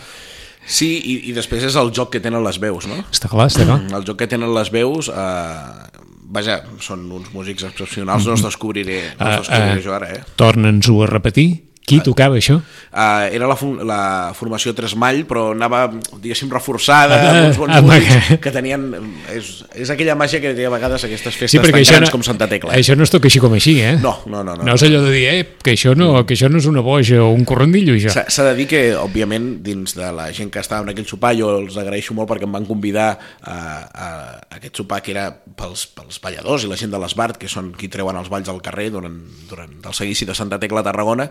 Sí, 0.66 0.88
i, 0.98 1.16
i 1.30 1.34
després 1.34 1.66
és 1.66 1.74
el 1.78 1.90
joc 1.94 2.12
que 2.14 2.20
tenen 2.22 2.42
les 2.46 2.60
veus, 2.62 2.86
no? 2.86 3.02
Està 3.10 3.28
clar, 3.30 3.50
està 3.50 3.66
clar. 3.66 3.80
El 3.98 4.06
joc 4.06 4.22
que 4.22 4.30
tenen 4.30 4.54
les 4.54 4.70
veus... 4.70 5.10
Eh, 5.10 6.05
vaja, 6.32 6.60
són 6.82 7.06
uns 7.12 7.30
músics 7.34 7.66
excepcionals, 7.68 8.26
no 8.26 8.34
els 8.36 8.44
descobriré, 8.46 9.00
no 9.18 9.30
els 9.30 9.46
descobriré 9.46 9.84
jo 9.84 9.94
ara, 9.96 10.10
eh? 10.14 10.22
Torna'ns-ho 10.36 11.02
a 11.04 11.10
repetir. 11.10 11.65
Qui 11.86 12.00
tocava 12.02 12.34
això? 12.34 12.56
Uh, 12.90 13.28
era 13.30 13.46
la, 13.46 13.54
la 13.86 13.98
formació 14.34 14.72
Tres 14.74 14.96
Mall, 14.98 15.20
però 15.28 15.52
anava, 15.54 15.84
diguéssim, 16.18 16.48
reforçada, 16.50 17.14
Ah, 17.14 17.28
amb 17.30 17.44
uns 17.52 17.58
bons 17.60 17.76
músics 17.86 18.16
aqu- 18.16 18.38
que 18.42 18.50
tenien... 18.50 18.88
És, 19.30 19.50
és 19.70 19.92
aquella 19.94 20.16
màgia 20.18 20.40
que 20.42 20.50
té 20.58 20.66
a 20.66 20.72
vegades 20.72 21.04
aquestes 21.06 21.36
festes 21.38 21.54
Sí, 21.54 21.60
tan 21.62 21.70
grans 21.70 22.08
no, 22.08 22.10
com 22.10 22.24
Santa 22.26 22.48
Tecla. 22.50 22.72
això 22.74 22.96
no 22.98 23.06
es 23.06 23.12
toca 23.14 23.30
així 23.30 23.38
com 23.38 23.54
així, 23.54 23.76
eh? 23.80 23.92
No, 24.02 24.16
no, 24.26 24.42
no. 24.42 24.56
no. 24.56 24.66
No 24.66 24.74
és 24.74 24.82
allò 24.88 25.04
de 25.04 25.12
dir, 25.14 25.22
eh, 25.30 25.44
que 25.62 25.76
això 25.76 25.94
no, 25.94 26.08
que 26.26 26.34
això 26.34 26.50
no 26.50 26.58
és 26.58 26.66
una 26.66 26.82
boja 26.82 27.20
o 27.22 27.30
un 27.30 27.44
correndillo, 27.46 27.94
això. 27.94 28.10
S'ha 28.26 28.48
de 28.50 28.56
dir 28.58 28.66
que, 28.66 28.82
òbviament, 28.98 29.46
dins 29.62 29.94
de 29.94 30.10
la 30.16 30.26
gent 30.34 30.50
que 30.50 30.58
estava 30.64 30.82
en 30.82 30.90
aquell 30.90 31.06
sopar, 31.06 31.36
jo 31.38 31.52
els 31.60 31.78
agraeixo 31.78 32.18
molt 32.18 32.26
perquè 32.32 32.48
em 32.50 32.58
van 32.58 32.66
convidar 32.66 33.12
a, 33.14 33.54
a, 33.54 34.08
a 34.50 34.58
aquest 34.58 34.82
sopar 34.82 34.98
que 35.06 35.14
era 35.14 35.28
pels, 35.54 35.86
pels 35.94 36.18
balladors 36.24 36.66
i 36.66 36.72
la 36.72 36.80
gent 36.82 36.90
de 36.90 36.98
l'Esbart, 36.98 37.38
que 37.38 37.46
són 37.52 37.70
qui 37.78 37.86
treuen 37.92 38.18
els 38.18 38.28
balls 38.32 38.50
al 38.50 38.58
carrer 38.64 38.90
durant, 38.90 39.20
durant 39.48 39.78
el 39.86 39.94
seguici 39.94 40.26
de 40.26 40.34
Santa 40.34 40.58
Tecla 40.58 40.82
a 40.82 40.88
Tarragona, 40.90 41.30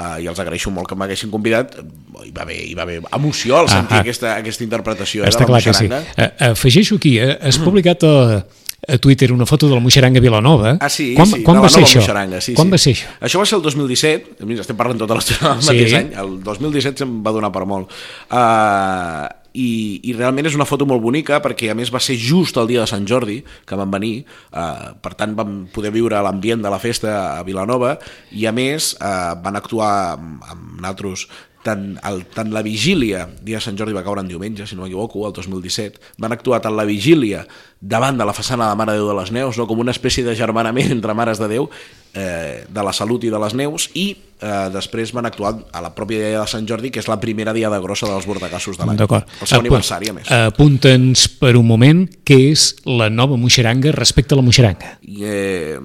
uh, 0.00 0.16
i 0.22 0.26
els 0.30 0.38
agraeixo 0.40 0.70
molt 0.72 0.88
que 0.88 0.96
m'haguessin 0.96 1.30
convidat. 1.30 1.76
Hi 2.24 2.32
va 2.36 2.42
haver, 2.42 2.56
hi 2.70 2.74
va 2.74 2.82
haver 2.88 3.00
emoció 3.16 3.58
al 3.60 3.68
sentir 3.68 3.94
Ah, 3.94 4.00
ah. 4.00 4.06
aquesta, 4.06 4.32
aquesta 4.40 4.64
interpretació 4.64 5.24
eh, 5.24 5.28
Està 5.28 5.44
de 5.46 5.52
la 5.52 5.60
que 5.60 5.72
sí. 5.74 5.86
moixaranga. 5.88 6.16
Eh, 6.16 6.50
Afegeixo 6.50 6.96
aquí, 6.96 7.18
eh, 7.18 7.38
has 7.40 7.58
publicat 7.58 8.04
a, 8.04 8.44
a 8.88 8.98
Twitter 8.98 9.30
una 9.32 9.46
foto 9.46 9.68
de 9.68 9.74
la 9.74 9.80
Moixeranga 9.80 10.20
Vilanova. 10.20 10.76
Ah, 10.80 10.88
sí, 10.88 11.12
quan, 11.16 11.26
sí, 11.28 11.42
quan 11.46 11.60
va 11.62 11.68
ser 11.72 11.82
això? 11.84 12.00
Moixaranga, 12.00 12.40
sí, 12.40 12.54
quan 12.54 12.68
sí. 12.68 12.72
va 12.72 12.78
ser 12.78 12.92
això? 12.96 13.08
Això 13.28 13.38
va 13.42 13.46
ser 13.48 13.56
el 13.58 13.62
2017, 13.66 14.44
mira, 14.48 14.60
estem 14.66 14.76
parlant 14.76 14.98
tota 15.00 15.14
l'estona 15.18 15.54
del 15.56 15.62
Sí. 15.62 15.68
mateix 15.72 15.94
any, 16.00 16.12
el 16.24 16.36
2017 16.44 17.04
se'm 17.04 17.20
va 17.24 17.32
donar 17.36 17.52
per 17.52 17.64
molt. 17.68 17.90
Uh, 18.30 19.28
i, 19.52 20.00
I 20.06 20.14
realment 20.14 20.46
és 20.46 20.56
una 20.58 20.66
foto 20.68 20.86
molt 20.86 21.02
bonica 21.02 21.40
perquè 21.42 21.70
a 21.70 21.76
més 21.78 21.90
va 21.92 22.02
ser 22.02 22.16
just 22.20 22.58
el 22.60 22.70
dia 22.70 22.84
de 22.84 22.90
Sant 22.90 23.06
Jordi 23.08 23.40
que 23.66 23.78
vam 23.78 23.90
venir, 23.90 24.24
uh, 24.54 24.94
per 25.02 25.14
tant 25.18 25.34
vam 25.38 25.64
poder 25.74 25.92
viure 25.94 26.22
l'ambient 26.22 26.62
de 26.62 26.72
la 26.72 26.80
festa 26.82 27.16
a 27.38 27.44
Vilanova 27.46 27.96
i 28.30 28.46
a 28.46 28.54
més 28.54 28.94
uh, 29.00 29.34
van 29.42 29.58
actuar 29.58 29.92
amb, 30.14 30.44
amb 30.50 30.80
naltros 30.84 31.26
tant, 31.64 31.98
el, 32.08 32.24
tant 32.32 32.52
la 32.54 32.62
vigília, 32.64 33.26
dia 33.42 33.58
de 33.58 33.64
Sant 33.64 33.78
Jordi 33.78 33.94
va 33.96 34.04
caure 34.06 34.22
en 34.24 34.30
diumenge, 34.30 34.66
si 34.66 34.76
no 34.76 34.86
m'equivoco, 34.86 35.26
el 35.28 35.34
2017, 35.36 36.00
van 36.22 36.32
actuar 36.32 36.60
tant 36.64 36.76
la 36.76 36.86
vigília 36.88 37.44
davant 37.80 38.18
de 38.18 38.26
la 38.28 38.34
façana 38.36 38.66
de 38.66 38.70
la 38.70 38.78
Mare 38.80 38.96
de 38.96 39.00
Déu 39.00 39.08
de 39.10 39.16
les 39.20 39.32
Neus, 39.32 39.58
no? 39.58 39.66
com 39.68 39.80
una 39.80 39.94
espècie 39.94 40.24
de 40.24 40.36
germanament 40.36 40.92
entre 40.96 41.16
Mares 41.16 41.40
de 41.40 41.48
Déu, 41.48 41.68
eh, 42.14 42.64
de 42.68 42.84
la 42.84 42.92
Salut 42.96 43.24
i 43.24 43.32
de 43.32 43.40
les 43.40 43.56
Neus, 43.56 43.88
i 43.94 44.06
eh, 44.12 44.68
després 44.72 45.12
van 45.16 45.28
actuar 45.28 45.54
a 45.72 45.84
la 45.84 45.92
pròpia 45.96 46.20
dia 46.20 46.40
de 46.40 46.48
Sant 46.50 46.68
Jordi, 46.68 46.92
que 46.92 47.02
és 47.02 47.08
la 47.10 47.20
primera 47.20 47.54
dia 47.56 47.70
de 47.72 47.80
grossa 47.82 48.08
dels 48.10 48.28
bordacassos 48.28 48.80
de 48.80 48.86
l'any. 48.86 49.00
D'acord. 49.00 49.28
El 49.40 49.50
seu 49.50 49.64
aniversari, 49.64 50.12
a 50.12 50.16
més. 50.16 50.32
Apunta'ns 50.50 51.28
per 51.40 51.54
un 51.60 51.68
moment 51.68 52.06
què 52.24 52.40
és 52.50 52.70
la 52.88 53.10
nova 53.12 53.40
Moixeranga 53.40 53.94
respecte 53.96 54.36
a 54.36 54.40
la 54.40 54.46
Moixeranga. 54.46 54.96
Eh, 55.04 55.76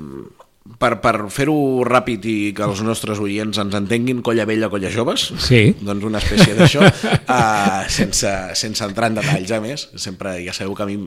per, 0.86 1.00
per 1.02 1.16
fer-ho 1.34 1.56
ràpid 1.90 2.26
i 2.30 2.36
que 2.56 2.62
els 2.68 2.84
nostres 2.86 3.18
oients 3.24 3.58
ens 3.62 3.74
entenguin, 3.78 4.22
colla 4.26 4.46
vella, 4.46 4.70
colla 4.70 4.92
joves, 4.94 5.32
Sí. 5.42 5.74
doncs 5.82 6.06
una 6.06 6.22
espècie 6.22 6.54
d'això, 6.54 6.86
uh, 6.86 7.82
sense, 7.98 8.32
sense 8.62 8.86
entrar 8.86 9.10
en 9.10 9.18
detalls, 9.18 9.52
a 9.52 9.60
més. 9.64 9.88
Sempre, 9.98 10.36
ja 10.46 10.54
sabeu 10.54 10.76
que 10.78 10.86
a 10.86 10.90
mi 10.90 11.00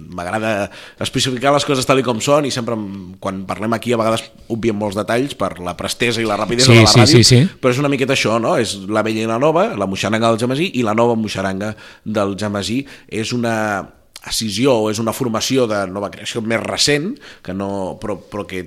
m'agrada 0.00 0.70
especificar 1.04 1.52
les 1.54 1.64
coses 1.68 1.84
tal 1.86 2.00
i 2.00 2.06
com 2.06 2.20
són 2.24 2.48
i 2.48 2.52
sempre, 2.54 2.74
em- 2.78 3.14
quan 3.20 3.44
parlem 3.48 3.76
aquí, 3.76 3.92
a 3.92 4.00
vegades 4.00 4.24
obviem 4.52 4.76
molts 4.80 4.96
detalls 4.96 5.36
per 5.36 5.58
la 5.60 5.76
prestesa 5.76 6.22
i 6.24 6.28
la 6.28 6.36
rapidesa 6.40 6.72
Sí, 6.72 6.78
de 6.80 6.86
la 6.86 6.92
sí, 6.94 7.00
ràdio, 7.02 7.20
sí, 7.20 7.24
sí. 7.24 7.42
però 7.60 7.74
és 7.76 7.82
una 7.82 7.92
miqueta 7.92 8.16
això, 8.16 8.38
no? 8.40 8.56
És 8.56 8.76
la 8.88 9.02
vella 9.06 9.22
i 9.22 9.28
la 9.28 9.38
nova, 9.42 9.68
la 9.76 9.86
moixaranga 9.90 10.30
del 10.32 10.40
Jamasí 10.40 10.70
i 10.80 10.82
la 10.86 10.94
nova 10.96 11.14
moixaranga 11.18 11.74
del 12.04 12.36
Jamasí. 12.40 12.80
És 13.08 13.32
una 13.36 13.56
escissió 14.26 14.72
o 14.82 14.88
és 14.90 14.98
una 14.98 15.12
formació 15.14 15.68
de 15.70 15.84
nova 15.86 16.08
creació 16.10 16.40
més 16.42 16.58
recent, 16.64 17.12
que 17.46 17.54
no, 17.54 17.98
però, 18.02 18.16
però 18.18 18.46
que 18.48 18.62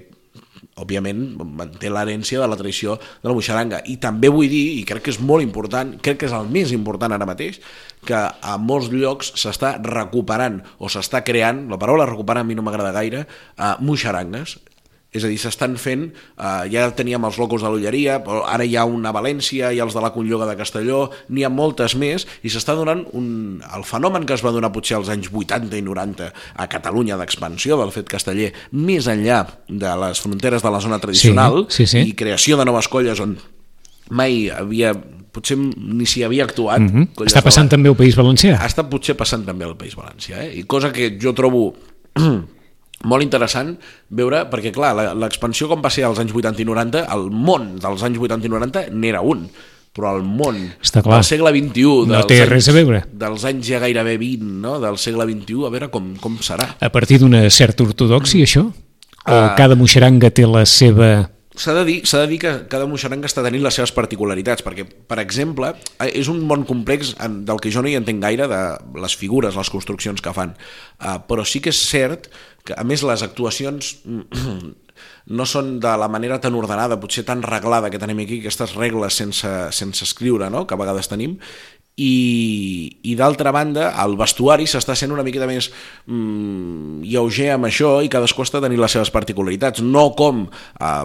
òbviament 0.80 1.22
manté 1.60 1.92
l'herència 1.92 2.42
de 2.42 2.48
la 2.50 2.58
tradició 2.60 2.98
de 2.98 3.30
la 3.30 3.36
moixaranga 3.36 3.82
i 3.92 3.98
també 4.02 4.32
vull 4.34 4.50
dir, 4.50 4.80
i 4.80 4.86
crec 4.88 5.08
que 5.08 5.14
és 5.14 5.22
molt 5.22 5.46
important 5.46 5.96
crec 6.02 6.22
que 6.22 6.30
és 6.30 6.36
el 6.36 6.50
més 6.52 6.74
important 6.76 7.16
ara 7.16 7.28
mateix 7.30 7.60
que 8.08 8.16
a 8.16 8.58
molts 8.62 8.90
llocs 8.94 9.34
s'està 9.40 9.76
recuperant 9.84 10.62
o 10.80 10.90
s'està 10.92 11.24
creant, 11.28 11.66
la 11.72 11.80
paraula 11.82 12.08
recuperar 12.08 12.46
a 12.46 12.48
mi 12.48 12.56
no 12.56 12.64
m'agrada 12.64 12.96
gaire, 12.96 13.26
uh, 13.58 13.76
moixarangues 13.84 14.58
és 15.12 15.24
a 15.25 15.28
dir, 15.28 15.39
s'estan 15.42 15.74
fent, 15.82 16.04
eh, 16.38 16.70
ja 16.70 16.84
teníem 16.94 17.24
els 17.25 17.38
locos 17.42 17.63
de 17.66 17.70
l'Ulleria, 17.72 18.20
però 18.24 18.44
ara 18.46 18.66
hi 18.66 18.75
ha 18.78 18.84
una 18.86 19.10
a 19.10 19.16
València, 19.16 19.72
hi 19.74 19.80
ha 19.80 19.84
els 19.88 19.96
de 19.98 20.01
la 20.04 20.12
Conlloga 20.13 20.46
de 20.46 20.56
Castelló, 20.60 21.10
n'hi 21.34 21.44
ha 21.44 21.50
moltes 21.50 21.96
més, 21.98 22.28
i 22.46 22.50
s'està 22.54 22.75
donant 22.78 23.01
un, 23.18 23.62
el 23.75 23.84
fenomen 23.89 24.28
que 24.30 24.36
es 24.38 24.44
va 24.46 24.54
donar 24.54 24.70
potser 24.72 25.00
als 25.00 25.10
anys 25.10 25.32
80 25.34 25.78
i 25.78 25.82
90 25.82 26.30
a 26.56 26.68
Catalunya 26.70 27.18
d'expansió 27.18 27.78
del 27.82 27.94
fet 27.96 28.10
casteller, 28.12 28.51
més 28.72 29.08
enllà 29.10 29.46
de 29.68 29.96
les 30.06 30.22
fronteres 30.22 30.62
de 30.62 30.70
la 30.70 30.80
zona 30.80 31.00
tradicional, 31.01 31.66
sí, 31.74 31.88
sí. 31.89 32.06
i 32.06 32.13
creació 32.13 32.58
de 32.58 32.70
noves 32.70 32.88
colles 32.88 33.20
on 33.20 33.38
mai 34.10 34.48
havia, 34.54 34.94
potser 35.34 35.58
ni 35.58 36.06
s'hi 36.10 36.24
havia 36.25 36.44
actuat. 36.46 36.82
Mm 36.82 36.89
-hmm. 36.89 37.25
Està 37.25 37.42
de 37.42 37.42
la- 37.42 37.50
passant 37.50 37.70
també 37.70 37.89
al 37.89 37.96
País 37.96 38.16
Valencià. 38.16 38.63
estat 38.66 38.89
potser 38.89 39.16
passant 39.16 39.46
també 39.46 39.66
al 39.66 39.75
País 39.78 39.96
Valencià, 39.96 40.44
eh? 40.46 40.60
i 40.60 40.63
cosa 40.63 40.92
que 40.92 41.18
jo 41.22 41.34
trobo 41.34 41.74
molt 43.03 43.24
interessant 43.24 43.77
veure, 44.10 44.44
perquè 44.51 44.72
clar, 44.75 44.94
la- 44.96 45.13
l'expansió 45.13 45.68
com 45.70 45.82
va 45.82 45.89
ser 45.89 46.03
als 46.03 46.20
anys 46.20 46.34
80 46.36 46.62
i 46.62 46.65
90, 46.65 47.06
el 47.13 47.29
món 47.32 47.77
dels 47.79 48.03
anys 48.03 48.18
80 48.20 48.46
i 48.46 48.50
90 48.50 48.88
n'era 48.91 49.22
un, 49.22 49.48
però 49.96 50.15
el 50.18 50.24
món 50.24 50.56
Està 50.84 51.01
clar. 51.01 51.15
del 51.18 51.24
segle 51.25 51.50
XXI, 51.56 52.08
No 52.08 52.24
té 52.27 52.41
anys, 52.41 52.50
res 52.51 52.68
a 52.70 52.72
veure. 52.75 53.03
dels 53.12 53.46
anys 53.46 53.65
ja 53.68 53.79
gairebé 53.79 54.18
20, 54.18 54.44
no? 54.62 54.79
del 54.79 54.98
segle 54.98 55.25
XXI, 55.25 55.65
a 55.65 55.70
veure 55.70 55.89
com, 55.89 56.15
com 56.18 56.38
serà. 56.38 56.75
A 56.79 56.89
partir 56.89 57.20
d'una 57.20 57.50
certa 57.50 57.84
ortodoxia, 57.84 58.44
això? 58.46 58.68
O 58.68 59.32
Ah. 59.32 59.53
cada 59.58 59.75
moixeranga 59.75 60.29
té 60.32 60.46
la 60.48 60.65
seva... 60.65 61.29
S'ha 61.60 61.74
de, 61.75 61.82
dir, 61.84 61.98
de 62.08 62.28
dir 62.32 62.38
que 62.39 62.51
cada 62.72 62.86
moixeranga 62.88 63.28
està 63.28 63.44
tenint 63.44 63.66
les 63.66 63.75
seves 63.75 63.92
particularitats, 63.92 64.63
perquè, 64.63 64.86
per 64.88 65.18
exemple, 65.20 65.74
eh, 66.00 66.08
és 66.22 66.30
un 66.32 66.39
món 66.48 66.63
complex 66.63 67.18
en- 67.20 67.42
del 67.46 67.60
que 67.60 67.72
jo 67.74 67.82
no 67.84 67.89
hi 67.92 67.98
entenc 68.00 68.22
gaire 68.24 68.48
de 68.48 68.62
les 68.96 69.16
figures, 69.20 69.58
les 69.60 69.70
construccions 69.70 70.22
que 70.24 70.32
fan, 70.34 70.56
uh, 71.04 71.18
però 71.28 71.44
sí 71.44 71.60
que 71.60 71.74
és 71.74 71.82
cert 71.89 72.30
que, 72.63 72.74
a 72.78 72.86
més, 72.88 73.04
les 73.04 73.24
actuacions 73.28 73.98
no 75.39 75.46
són 75.46 75.80
de 75.84 75.98
la 76.00 76.08
manera 76.08 76.39
tan 76.39 76.56
ordenada, 76.56 77.00
potser 77.00 77.25
tan 77.28 77.44
reglada 77.44 77.89
que 77.92 78.00
tenim 78.00 78.24
aquí, 78.24 78.39
aquestes 78.39 78.75
regles 78.80 79.20
sense, 79.20 79.51
sense 79.75 80.06
escriure, 80.08 80.50
no?, 80.50 80.66
que 80.66 80.75
a 80.75 80.80
vegades 80.80 81.12
tenim, 81.12 81.38
i, 82.00 83.00
i 83.12 83.15
d'altra 83.20 83.51
banda 83.56 83.89
el 84.03 84.15
vestuari 84.20 84.68
s'està 84.70 84.96
sent 84.98 85.12
una 85.12 85.25
miqueta 85.27 85.48
més 85.50 85.70
mm, 86.08 87.03
lleuger 87.03 87.51
amb 87.56 87.70
això 87.70 87.98
i 88.06 88.12
cadascú 88.12 88.46
està 88.46 88.62
tenint 88.63 88.82
les 88.82 88.96
seves 88.96 89.12
particularitats 89.13 89.84
no 89.84 90.10
com 90.20 90.46
eh, 90.48 91.03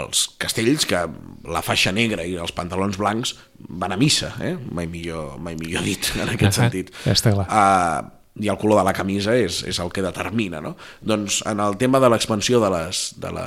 els 0.00 0.26
castells 0.40 0.88
que 0.88 1.06
la 1.48 1.64
faixa 1.64 1.94
negra 1.96 2.26
i 2.28 2.36
els 2.36 2.52
pantalons 2.56 3.00
blancs 3.00 3.34
van 3.68 3.96
a 3.96 4.00
missa 4.00 4.34
eh? 4.44 4.54
mai, 4.70 4.86
millor, 4.90 5.38
mai 5.40 5.56
millor 5.60 5.86
dit 5.86 6.12
en 6.18 6.28
aquest 6.36 6.60
sentit 6.60 6.94
està 7.08 7.32
clar. 7.34 7.48
uh, 7.48 8.17
i 8.40 8.50
el 8.50 8.58
color 8.60 8.80
de 8.80 8.86
la 8.88 8.94
camisa 8.96 9.34
és, 9.36 9.60
és 9.68 9.78
el 9.82 9.92
que 9.94 10.04
determina 10.04 10.62
no? 10.64 10.74
doncs 11.00 11.40
en 11.48 11.60
el 11.64 11.76
tema 11.80 12.00
de 12.02 12.10
l'expansió 12.12 12.60
de 12.62 12.70
les, 12.74 13.02
de 13.20 13.32
la, 13.34 13.46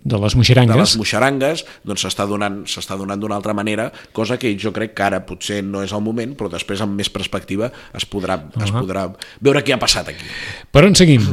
de 0.00 0.20
les 0.24 0.36
de 0.36 0.42
moixerangues. 0.42 0.82
les 0.82 0.96
moixarangues 1.00 1.64
doncs 1.84 2.06
s'està 2.06 2.26
donant 2.28 2.62
s'està 2.66 2.98
donant 3.00 3.20
d'una 3.20 3.38
altra 3.38 3.54
manera 3.56 3.90
cosa 4.12 4.38
que 4.38 4.54
jo 4.58 4.74
crec 4.74 4.96
que 4.96 5.06
ara 5.06 5.22
potser 5.28 5.62
no 5.64 5.82
és 5.84 5.92
el 5.92 6.04
moment 6.04 6.36
però 6.38 6.50
després 6.52 6.84
amb 6.84 6.96
més 6.98 7.12
perspectiva 7.12 7.72
es 7.94 8.08
podrà, 8.08 8.40
uh 8.42 8.62
es 8.62 8.70
podrà 8.70 9.08
veure 9.42 9.60
què 9.66 9.74
ha 9.74 9.80
passat 9.80 10.12
aquí 10.12 10.28
Per 10.72 10.84
on 10.86 10.94
seguim? 10.94 11.24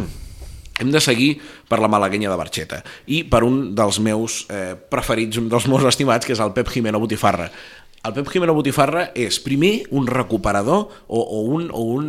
hem 0.79 0.91
de 0.91 1.01
seguir 1.03 1.33
per 1.67 1.79
la 1.83 1.89
malaguenya 1.91 2.31
de 2.31 2.37
Barxeta 2.39 2.79
i 3.11 3.21
per 3.27 3.43
un 3.45 3.75
dels 3.75 3.99
meus 4.03 4.45
eh, 4.49 4.73
preferits, 4.79 5.37
un 5.37 5.49
dels 5.51 5.67
meus 5.69 5.85
estimats, 5.91 6.25
que 6.25 6.33
és 6.33 6.41
el 6.43 6.53
Pep 6.55 6.71
Jimeno 6.71 7.01
Botifarra. 7.03 7.49
El 8.07 8.15
Pep 8.15 8.31
Jimeno 8.31 8.55
Botifarra 8.55 9.09
és, 9.11 9.41
primer, 9.43 9.83
un 9.91 10.07
recuperador 10.07 10.87
o, 11.07 11.19
o 11.19 11.43
un... 11.57 11.67
O 11.75 11.83
un 11.97 12.07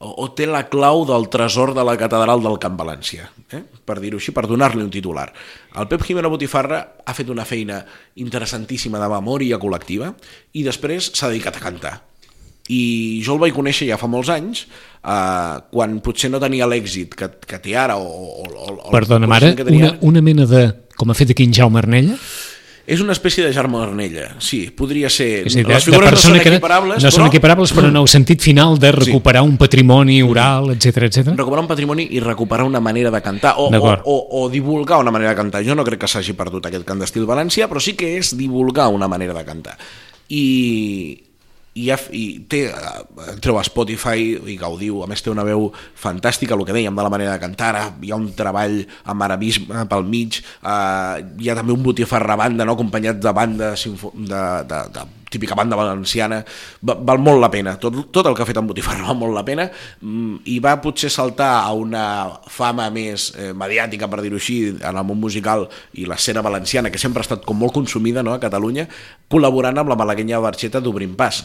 o, 0.00 0.10
o 0.24 0.28
té 0.36 0.48
la 0.48 0.64
clau 0.72 1.04
del 1.08 1.28
tresor 1.32 1.74
de 1.76 1.84
la 1.84 1.96
catedral 2.00 2.42
del 2.44 2.58
Camp 2.62 2.78
València, 2.80 3.28
eh? 3.52 3.62
per 3.84 3.98
dir-ho 4.00 4.20
així, 4.20 4.32
per 4.36 4.46
donar-li 4.48 4.82
un 4.82 4.92
titular. 4.92 5.28
El 5.76 5.88
Pep 5.90 6.04
Jimeno 6.08 6.32
Botifarra 6.32 6.80
ha 7.04 7.16
fet 7.16 7.32
una 7.32 7.44
feina 7.48 7.82
interessantíssima 8.22 9.00
de 9.02 9.10
memòria 9.12 9.60
col·lectiva 9.60 10.14
i 10.56 10.64
després 10.66 11.12
s'ha 11.12 11.28
dedicat 11.32 11.60
a 11.60 11.66
cantar 11.68 11.98
i 12.70 13.20
jo 13.26 13.34
el 13.34 13.40
vaig 13.42 13.54
conèixer 13.56 13.88
ja 13.88 13.98
fa 13.98 14.08
molts 14.10 14.30
anys, 14.30 14.62
eh, 15.02 15.56
quan 15.72 15.98
potser 16.04 16.30
no 16.30 16.40
tenia 16.42 16.68
l'èxit 16.70 17.16
que, 17.18 17.30
que 17.50 17.58
té 17.62 17.74
ara, 17.74 17.96
o, 17.98 18.06
o, 18.06 18.44
o, 18.46 18.92
que 19.58 19.66
tenia 19.66 19.90
una, 19.90 19.96
una 20.12 20.22
mena 20.22 20.46
de... 20.46 20.68
Com 21.00 21.10
ha 21.10 21.16
fet 21.16 21.32
aquí 21.32 21.46
en 21.48 21.54
Jaume 21.56 21.80
Arnella? 21.80 22.18
És 22.86 23.02
una 23.04 23.12
espècie 23.12 23.44
de 23.44 23.52
Germà 23.54 23.84
Arnella, 23.84 24.36
sí, 24.42 24.62
podria 24.76 25.10
ser... 25.12 25.44
A 25.44 25.50
dir, 25.52 25.62
de, 25.62 25.68
Les 25.68 25.84
de 25.84 25.92
figures 25.92 26.10
no 26.10 26.16
persona 26.16 26.34
són 26.34 26.42
que 26.42 26.52
equiparables, 26.54 27.04
no 27.04 27.12
són 27.12 27.22
però 27.22 27.30
equiparables, 27.30 27.74
però 27.76 27.90
en 27.92 28.00
el 28.00 28.08
sentit 28.10 28.42
final 28.42 28.78
de 28.82 28.92
recuperar 28.96 29.44
un 29.46 29.56
patrimoni 29.60 30.20
oral, 30.26 30.72
etc 30.74 31.06
etc. 31.06 31.32
recuperar 31.36 31.64
un 31.66 31.70
patrimoni 31.70 32.08
i 32.16 32.24
recuperar 32.24 32.66
una 32.66 32.80
manera 32.80 33.12
de 33.14 33.22
cantar 33.22 33.54
o, 33.58 33.68
o, 33.70 33.94
o, 34.04 34.18
o 34.42 34.44
divulgar 34.50 35.00
una 35.04 35.14
manera 35.14 35.34
de 35.34 35.40
cantar. 35.42 35.64
Jo 35.66 35.76
no 35.78 35.86
crec 35.86 36.02
que 36.02 36.10
s'hagi 36.10 36.34
perdut 36.38 36.66
aquest 36.66 36.88
cant 36.88 37.02
d'estil 37.04 37.28
valencià, 37.28 37.68
però 37.70 37.82
sí 37.84 37.94
que 37.98 38.16
és 38.18 38.34
divulgar 38.38 38.88
una 38.90 39.08
manera 39.08 39.36
de 39.36 39.44
cantar. 39.44 39.76
I, 40.30 40.44
i, 41.80 41.88
ha, 41.92 41.98
i 42.16 42.24
té, 42.50 42.62
eh, 42.70 43.28
entreu 43.32 43.58
a 43.60 43.64
Spotify 43.66 44.34
i 44.52 44.56
gaudiu, 44.60 45.02
a 45.04 45.08
més 45.10 45.22
té 45.24 45.32
una 45.32 45.46
veu 45.46 45.68
fantàstica, 46.00 46.56
el 46.56 46.66
que 46.68 46.76
dèiem 46.76 46.96
de 46.96 47.06
la 47.06 47.12
manera 47.12 47.36
de 47.36 47.42
cantar, 47.42 47.72
hi 48.02 48.12
ha 48.12 48.18
un 48.20 48.30
treball 48.36 48.80
amb 49.10 49.26
arabisme 49.28 49.86
pel 49.90 50.04
mig, 50.08 50.40
eh, 50.40 51.24
hi 51.40 51.48
ha 51.50 51.56
també 51.58 51.76
un 51.76 51.82
botifarra 51.86 52.36
banda, 52.40 52.66
no? 52.68 52.76
acompanyat 52.78 53.20
de 53.22 53.32
banda 53.36 53.72
de, 53.76 54.44
de, 54.70 54.82
de 54.98 55.08
típica 55.30 55.54
banda 55.54 55.76
valenciana, 55.78 56.40
Va- 56.82 56.96
val 57.06 57.20
molt 57.22 57.38
la 57.40 57.50
pena, 57.52 57.76
tot, 57.78 57.94
tot 58.10 58.26
el 58.26 58.34
que 58.34 58.42
ha 58.42 58.48
fet 58.48 58.58
en 58.58 58.66
Botifarra 58.66 59.06
val 59.12 59.18
molt 59.20 59.36
la 59.36 59.44
pena, 59.46 59.68
mm, 60.02 60.42
i 60.50 60.58
va 60.62 60.74
potser 60.82 61.10
saltar 61.14 61.52
a 61.62 61.70
una 61.78 62.02
fama 62.50 62.88
més 62.90 63.30
eh, 63.38 63.52
mediàtica, 63.54 64.10
per 64.10 64.24
dir-ho 64.24 64.40
així, 64.40 64.58
en 64.74 64.90
el 64.90 65.06
món 65.06 65.20
musical 65.22 65.68
i 65.94 66.08
l'escena 66.10 66.42
valenciana, 66.42 66.90
que 66.90 66.98
sempre 66.98 67.22
ha 67.22 67.28
estat 67.28 67.46
com 67.46 67.58
molt 67.62 67.76
consumida 67.78 68.26
no, 68.26 68.34
a 68.34 68.42
Catalunya, 68.42 68.88
col·laborant 69.30 69.78
amb 69.78 69.94
la 69.94 69.98
malaguenya 70.02 70.42
Barxeta 70.42 70.82
d'Obrim 70.82 71.14
Pas. 71.14 71.44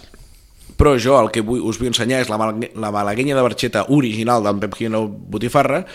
Però 0.76 0.96
jo 1.00 1.16
el 1.20 1.32
que 1.32 1.44
vull, 1.46 1.64
us 1.64 1.80
vull 1.80 1.92
ensenyar 1.92 2.24
és 2.26 2.32
la, 2.32 2.40
la 2.42 2.92
malaguenya 2.92 3.38
de 3.38 3.46
Barxeta 3.46 3.86
original 3.96 4.44
d'en 4.44 4.60
Pep 4.64 4.76
Gino 4.80 5.06
Botifarra, 5.08 5.86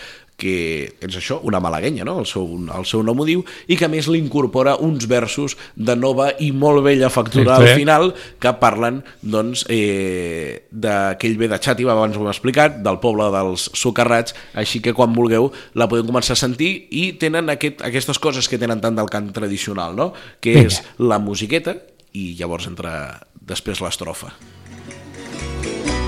que 0.41 0.89
és 0.97 1.15
això, 1.19 1.37
una 1.45 1.59
malaguenya, 1.61 2.05
no? 2.07 2.15
el, 2.23 2.25
seu, 2.25 2.47
el 2.73 2.85
seu 2.89 3.03
nom 3.05 3.19
ho 3.21 3.25
diu, 3.27 3.43
i 3.69 3.77
que 3.77 3.89
més 3.91 4.07
li 4.09 4.17
incorpora 4.21 4.73
uns 4.81 5.05
versos 5.09 5.53
de 5.75 5.93
nova 5.97 6.31
i 6.41 6.49
molt 6.51 6.81
bella 6.87 7.11
factura 7.13 7.59
Sí, 7.59 7.67
al 7.67 7.77
final 7.77 8.09
que 8.41 8.53
parlen 8.61 9.01
doncs, 9.21 9.67
eh, 9.69 10.65
d'aquell 10.71 11.37
bé 11.37 11.51
de 11.51 11.59
Xàtiva, 11.61 11.93
abans 11.93 12.17
ho 12.17 12.23
hem 12.25 12.31
explicat, 12.31 12.79
del 12.81 12.97
poble 13.03 13.29
dels 13.35 13.67
socarrats, 13.77 14.33
així 14.57 14.81
que 14.81 14.95
quan 14.97 15.13
vulgueu 15.13 15.51
la 15.77 15.89
podem 15.91 16.09
començar 16.09 16.33
a 16.33 16.41
sentir 16.41 16.71
i 16.89 17.11
tenen 17.21 17.53
aquest, 17.53 17.83
aquestes 17.85 18.21
coses 18.21 18.49
que 18.49 18.59
tenen 18.61 18.81
tant 18.81 18.97
del 18.97 19.11
cant 19.13 19.29
tradicional, 19.35 19.93
no? 19.97 20.11
que 20.41 20.57
Vinga. 20.57 20.71
és 20.73 20.81
la 20.97 21.21
musiqueta 21.21 21.77
i 22.17 22.31
llavors 22.39 22.65
entra 22.71 22.95
després 23.45 23.83
l'estrofa. 23.83 24.33
Bye. 25.61 26.00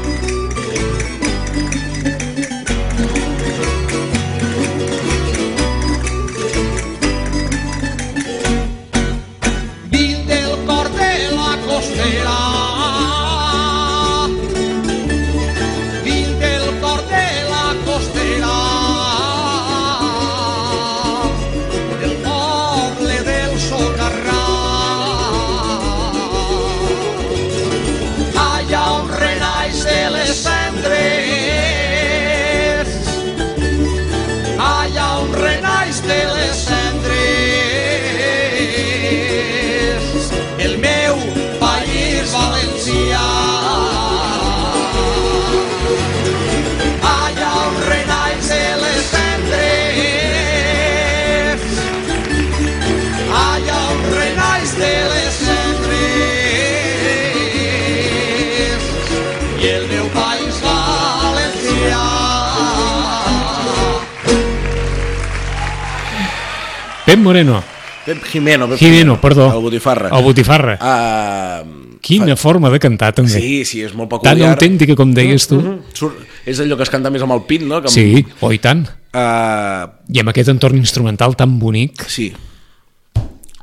Pep 67.06 67.20
Moreno, 67.20 67.62
Pep 68.06 68.24
Jimeno. 68.26 68.68
Pep 68.70 68.80
Jimeno, 68.80 69.20
perdó. 69.22 69.48
El 69.56 69.62
Botifarra. 69.62 70.10
El 70.18 70.24
Botifarra. 70.24 70.78
Uh, 70.82 71.98
Quina 72.04 72.36
forma 72.36 72.70
de 72.70 72.80
cantar, 72.84 73.14
també. 73.16 73.32
Sí, 73.32 73.64
sí, 73.66 73.82
és 73.86 73.94
molt 73.96 74.10
peculiar. 74.12 74.36
Tan 74.36 74.50
autèntica 74.52 74.96
com 75.00 75.14
deies 75.16 75.48
tu. 75.48 75.56
Mhm. 75.62 75.78
Surt, 75.96 76.18
és 76.46 76.60
allò 76.60 76.76
que 76.76 76.84
es 76.84 76.90
canta 76.92 77.10
més 77.10 77.22
amb 77.24 77.32
el 77.32 77.44
pit, 77.48 77.62
no? 77.64 77.80
Que 77.82 77.88
amb, 77.88 77.96
Sí, 77.96 78.26
oh, 78.42 78.52
i 78.52 78.60
tant. 78.60 78.84
Uh, 79.14 79.88
I 80.12 80.20
amb 80.20 80.30
aquest 80.34 80.50
entorn 80.50 80.76
instrumental 80.78 81.36
tan 81.36 81.60
bonic. 81.60 82.04
sí. 82.08 82.34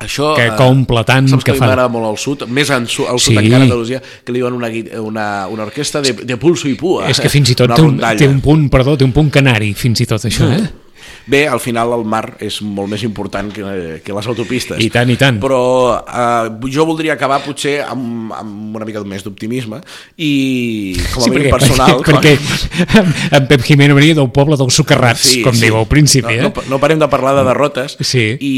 Això, 0.00 0.31
Que 0.35 0.46
eh, 0.46 0.53
comple 0.57 1.03
tant, 1.05 1.26
Saps 1.29 1.44
que, 1.44 1.53
que 1.53 1.59
fa- 1.59 1.66
m'agrada 1.66 1.90
molt 1.92 2.07
al 2.09 2.16
sud, 2.16 2.46
més 2.48 2.70
en 2.72 2.87
su, 2.88 3.05
al 3.07 3.18
sud 3.20 3.35
Sí. 3.35 3.44
encara, 3.44 3.64
Andalusia, 3.64 4.00
que 4.24 4.33
li 4.33 4.38
diuen 4.38 4.55
una, 4.55 4.68
una, 5.03 5.46
una 5.46 5.62
orquestra 5.64 6.00
de, 6.00 6.14
de 6.24 6.37
pulso 6.38 6.68
i 6.68 6.72
pua. 6.74 7.07
És 7.11 7.20
que 7.20 7.29
fins 7.29 7.50
i 7.50 7.55
tot 7.55 7.74
té 7.76 7.83
un, 7.83 7.98
té 8.16 8.26
un 8.26 8.40
punt, 8.40 8.70
perdó, 8.72 8.96
té 8.96 9.05
un 9.05 9.12
punt 9.12 9.29
canari, 9.29 9.74
fins 9.74 10.00
i 10.00 10.07
tot 10.07 10.24
això, 10.24 10.48
eh? 10.57 10.70
Bé, 11.26 11.46
al 11.48 11.61
final 11.61 11.92
el 11.96 12.04
mar 12.09 12.37
és 12.42 12.61
molt 12.64 12.90
més 12.90 13.02
important 13.06 13.50
que, 13.52 14.00
que 14.04 14.14
les 14.16 14.28
autopistes. 14.30 14.80
I 14.83 14.88
tant, 14.92 15.11
i 15.12 15.16
tant. 15.20 15.40
Però 15.42 15.61
eh, 16.00 16.70
jo 16.72 16.87
voldria 16.88 17.14
acabar 17.16 17.40
potser 17.44 17.80
amb, 17.85 18.33
amb 18.37 18.76
una 18.78 18.88
mica 18.88 19.02
més 19.04 19.24
d'optimisme 19.26 19.83
i 20.16 20.33
com 21.12 21.22
a 21.22 21.26
Sí, 21.26 21.30
mínim 21.35 21.50
perquè, 21.50 21.52
personal... 21.59 22.00
perquè, 22.09 22.35
perquè 22.40 23.37
en 23.40 23.50
Pep 23.50 23.66
Jimeno 23.66 23.98
venia 23.98 24.16
del 24.18 24.30
poble 24.35 24.59
dels 24.61 24.80
socarrats, 24.80 25.28
com 25.44 25.56
diu 25.59 25.76
al 25.80 25.88
principi, 25.90 26.38
no, 26.40 26.50
eh? 26.50 26.52
no, 26.54 26.66
no 26.74 26.80
parem 26.83 27.00
de 27.00 27.09
parlar 27.12 27.37
de 27.38 27.46
derrotes 27.46 27.96
Sí. 28.00 28.26
i 28.40 28.54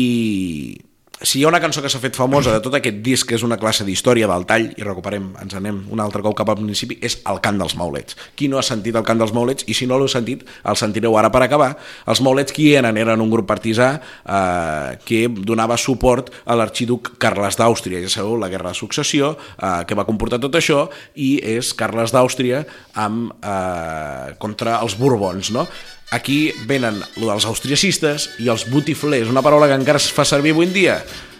si 1.22 1.38
hi 1.38 1.44
ha 1.44 1.48
una 1.48 1.61
cançó 1.62 1.82
que 1.82 1.90
s'ha 1.90 2.00
fet 2.02 2.16
famosa 2.18 2.52
de 2.54 2.61
tot 2.64 2.74
aquest 2.74 2.98
disc 3.04 3.28
que 3.28 3.37
és 3.37 3.44
una 3.46 3.58
classe 3.61 3.85
d'història 3.87 4.26
del 4.30 4.44
tall 4.48 4.68
i 4.74 4.85
recuperem, 4.85 5.30
ens 5.42 5.54
anem 5.54 5.78
un 5.94 6.02
altre 6.02 6.22
cop 6.24 6.35
cap 6.38 6.50
al 6.50 6.58
principi 6.58 6.98
és 7.04 7.18
el 7.30 7.38
cant 7.44 7.61
dels 7.61 7.76
maulets 7.78 8.18
qui 8.38 8.48
no 8.50 8.58
ha 8.58 8.64
sentit 8.66 8.98
el 8.98 9.06
cant 9.06 9.22
dels 9.22 9.35
maulets 9.37 9.66
i 9.70 9.76
si 9.78 9.87
no 9.87 9.98
l'heu 10.00 10.11
sentit 10.11 10.42
el 10.68 10.78
sentireu 10.80 11.16
ara 11.18 11.30
per 11.32 11.44
acabar 11.46 11.70
els 12.06 12.22
maulets 12.24 12.54
qui 12.54 12.72
eren? 12.74 12.98
eren 12.98 13.22
un 13.22 13.30
grup 13.30 13.46
partisà 13.48 13.92
eh, 13.96 14.98
que 15.06 15.24
donava 15.30 15.78
suport 15.78 16.32
a 16.44 16.58
l'arxiduc 16.58 17.14
Carles 17.22 17.58
d'Àustria 17.61 18.02
ja 18.02 18.11
sabeu, 18.11 18.37
la 18.37 18.50
guerra 18.52 18.74
de 18.74 18.78
successió 18.78 19.37
eh, 19.37 19.82
que 19.87 19.98
va 19.98 20.06
comportar 20.08 20.42
tot 20.42 20.58
això 20.58 20.88
i 21.14 21.37
és 21.54 21.72
Carles 21.78 22.14
d'Àustria 22.14 22.64
amb, 22.94 23.32
eh, 23.42 24.35
contra 24.42 24.80
els 24.82 24.98
Borbons 24.98 25.54
no? 25.54 25.68
Aquí 26.12 26.53
venen 26.68 27.01
lo 27.16 27.31
dels 27.31 27.46
austriacistes 27.48 28.29
i 28.44 28.51
els 28.53 28.66
botiflers, 28.68 29.31
una 29.33 29.40
paraula 29.40 29.70
que 29.70 29.79
encara 29.81 30.01
es 30.01 30.11
fa 30.12 30.27
servir 30.29 30.53
avui 30.53 30.68
en 30.68 30.75
dia. 30.75 30.98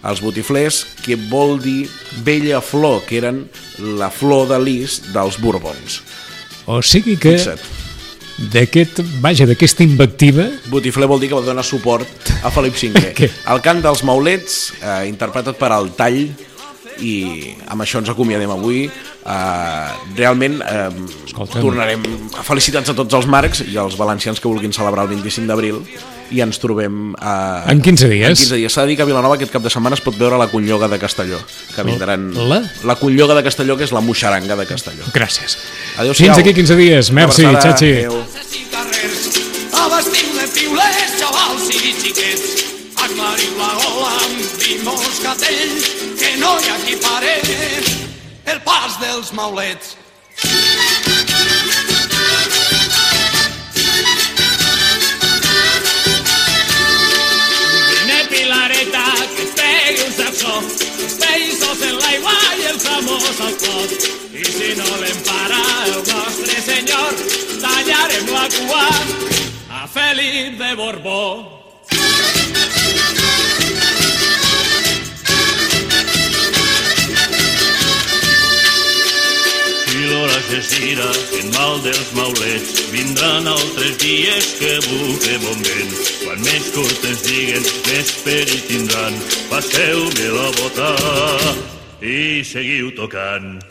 Els 0.09 0.23
botiflers, 0.25 0.81
que 1.05 1.19
vol 1.29 1.59
dir 1.63 1.91
vella 2.25 2.63
flor, 2.65 3.03
que 3.07 3.21
eren 3.21 3.45
la 4.01 4.09
flor 4.11 4.49
de 4.49 4.59
lis 4.59 4.97
dels 5.13 5.37
Bourbons. 5.39 6.01
O 6.67 6.81
sigui 6.81 7.19
que 7.21 7.37
Fixa't. 7.37 7.61
d'aquest, 8.55 9.03
vaja, 9.21 9.45
d'aquesta 9.51 9.85
invectiva 9.85 10.47
Botifler 10.71 11.09
vol 11.11 11.21
dir 11.21 11.29
que 11.31 11.37
va 11.37 11.45
donar 11.45 11.65
suport 11.67 12.33
a 12.43 12.51
Felip 12.55 12.79
V. 12.81 13.29
El 13.53 13.63
cant 13.63 13.83
dels 13.85 14.03
maulets, 14.09 14.73
eh, 14.81 15.03
interpretat 15.11 15.61
per 15.61 15.71
al 15.75 15.93
tall, 15.99 16.25
i 17.01 17.55
amb 17.71 17.83
això 17.85 18.03
ens 18.03 18.11
acomiadem 18.13 18.51
avui. 18.51 18.87
Uh, 19.23 19.93
realment 20.19 20.57
eh, 20.67 20.89
Escolta'm. 21.29 21.63
tornarem 21.63 22.03
felicitats 22.43 22.91
a 22.91 22.95
tots 22.99 23.15
els 23.15 23.29
marcs 23.31 23.61
i 23.71 23.77
als 23.79 23.95
valencians 23.95 24.41
que 24.43 24.51
vulguin 24.51 24.75
celebrar 24.75 25.05
el 25.07 25.13
25 25.15 25.47
d'abril 25.47 25.79
i 26.35 26.41
ens 26.43 26.59
trobem 26.59 27.13
uh, 27.15 27.63
En 27.71 27.79
15 27.79 28.09
dies. 28.11 28.27
en 28.27 28.35
15 28.35 28.59
dies 28.59 28.75
s'ha 28.75 28.83
de 28.83 28.91
dir 28.91 28.97
que 28.99 29.07
a 29.07 29.07
Vilanova 29.07 29.39
aquest 29.39 29.55
cap 29.55 29.63
de 29.63 29.71
setmana 29.71 29.95
es 29.95 30.03
pot 30.03 30.19
veure 30.19 30.41
la 30.43 30.49
Conlloga 30.51 30.89
de 30.91 30.99
Castelló 30.99 31.39
que 31.77 31.87
vindran 31.87 32.33
La? 32.51 32.65
la 32.83 32.97
Conlloga 32.99 33.39
de 33.39 33.47
Castelló 33.47 33.77
que 33.79 33.87
és 33.87 33.95
la 33.95 34.03
moixaranga 34.03 34.59
de 34.59 34.67
Castelló 34.67 35.07
Gràcies. 35.15 35.55
Adéu-siau. 35.99 36.35
Fins 36.35 36.43
aquí 36.43 36.55
15 36.59 36.77
dies. 36.83 37.13
Merci. 37.13 37.47
Chachi. 37.63 37.93
Adéu. 38.03 38.25
piulers, 40.53 41.15
xavals 41.21 41.69
i 41.71 41.95
xiquets, 42.01 42.72
aclariu 43.05 43.57
la 43.59 43.71
gola 43.81 44.11
amb 44.25 44.39
vi 44.63 44.77
moscatell, 44.87 45.75
que 46.21 46.31
no 46.39 46.53
hi 46.61 46.69
ha 46.71 46.77
qui 46.85 46.97
pare 47.03 47.35
el 48.53 48.61
pas 48.67 48.99
dels 49.01 49.33
maulets. 49.39 49.97
Vine 57.91 58.21
Pilareta, 58.31 59.07
que 59.37 59.43
es 59.47 59.55
pegui 59.59 60.05
un 60.07 60.13
saxó, 60.19 60.55
els 61.05 61.17
peixos 61.23 61.87
en 61.89 61.99
l'aigua 62.05 62.37
i 62.61 62.69
el 62.73 62.79
famós 62.85 63.41
al 63.49 63.57
clot. 63.65 63.97
I 64.43 64.45
si 64.45 64.71
no 64.79 64.91
l'empara 65.03 65.65
el 65.89 65.99
nostre 66.13 66.61
senyor, 66.69 67.25
tallarem 67.65 68.31
la 68.37 68.47
cua 68.59 68.87
a 69.81 69.89
Felip 69.97 70.63
de 70.63 70.75
Borbó. 70.79 71.25
L'hora 80.53 80.63
s'estira 80.63 81.11
en 81.41 81.51
mal 81.51 81.81
dels 81.83 82.13
maulets, 82.15 82.91
vindran 82.93 83.47
altres 83.47 83.97
dies 83.99 84.47
que 84.59 84.75
bufe 84.85 85.39
bon 85.41 85.63
vent. 85.65 85.95
Quan 86.25 86.41
més 86.45 86.69
curtes 86.75 87.23
diguen, 87.25 87.65
més 87.89 88.13
perit 88.25 88.67
tindran. 88.69 89.17
Passeu-me 89.49 90.29
la 90.37 90.51
bota 90.61 90.93
i 92.01 92.45
seguiu 92.45 92.93
tocant. 92.97 93.63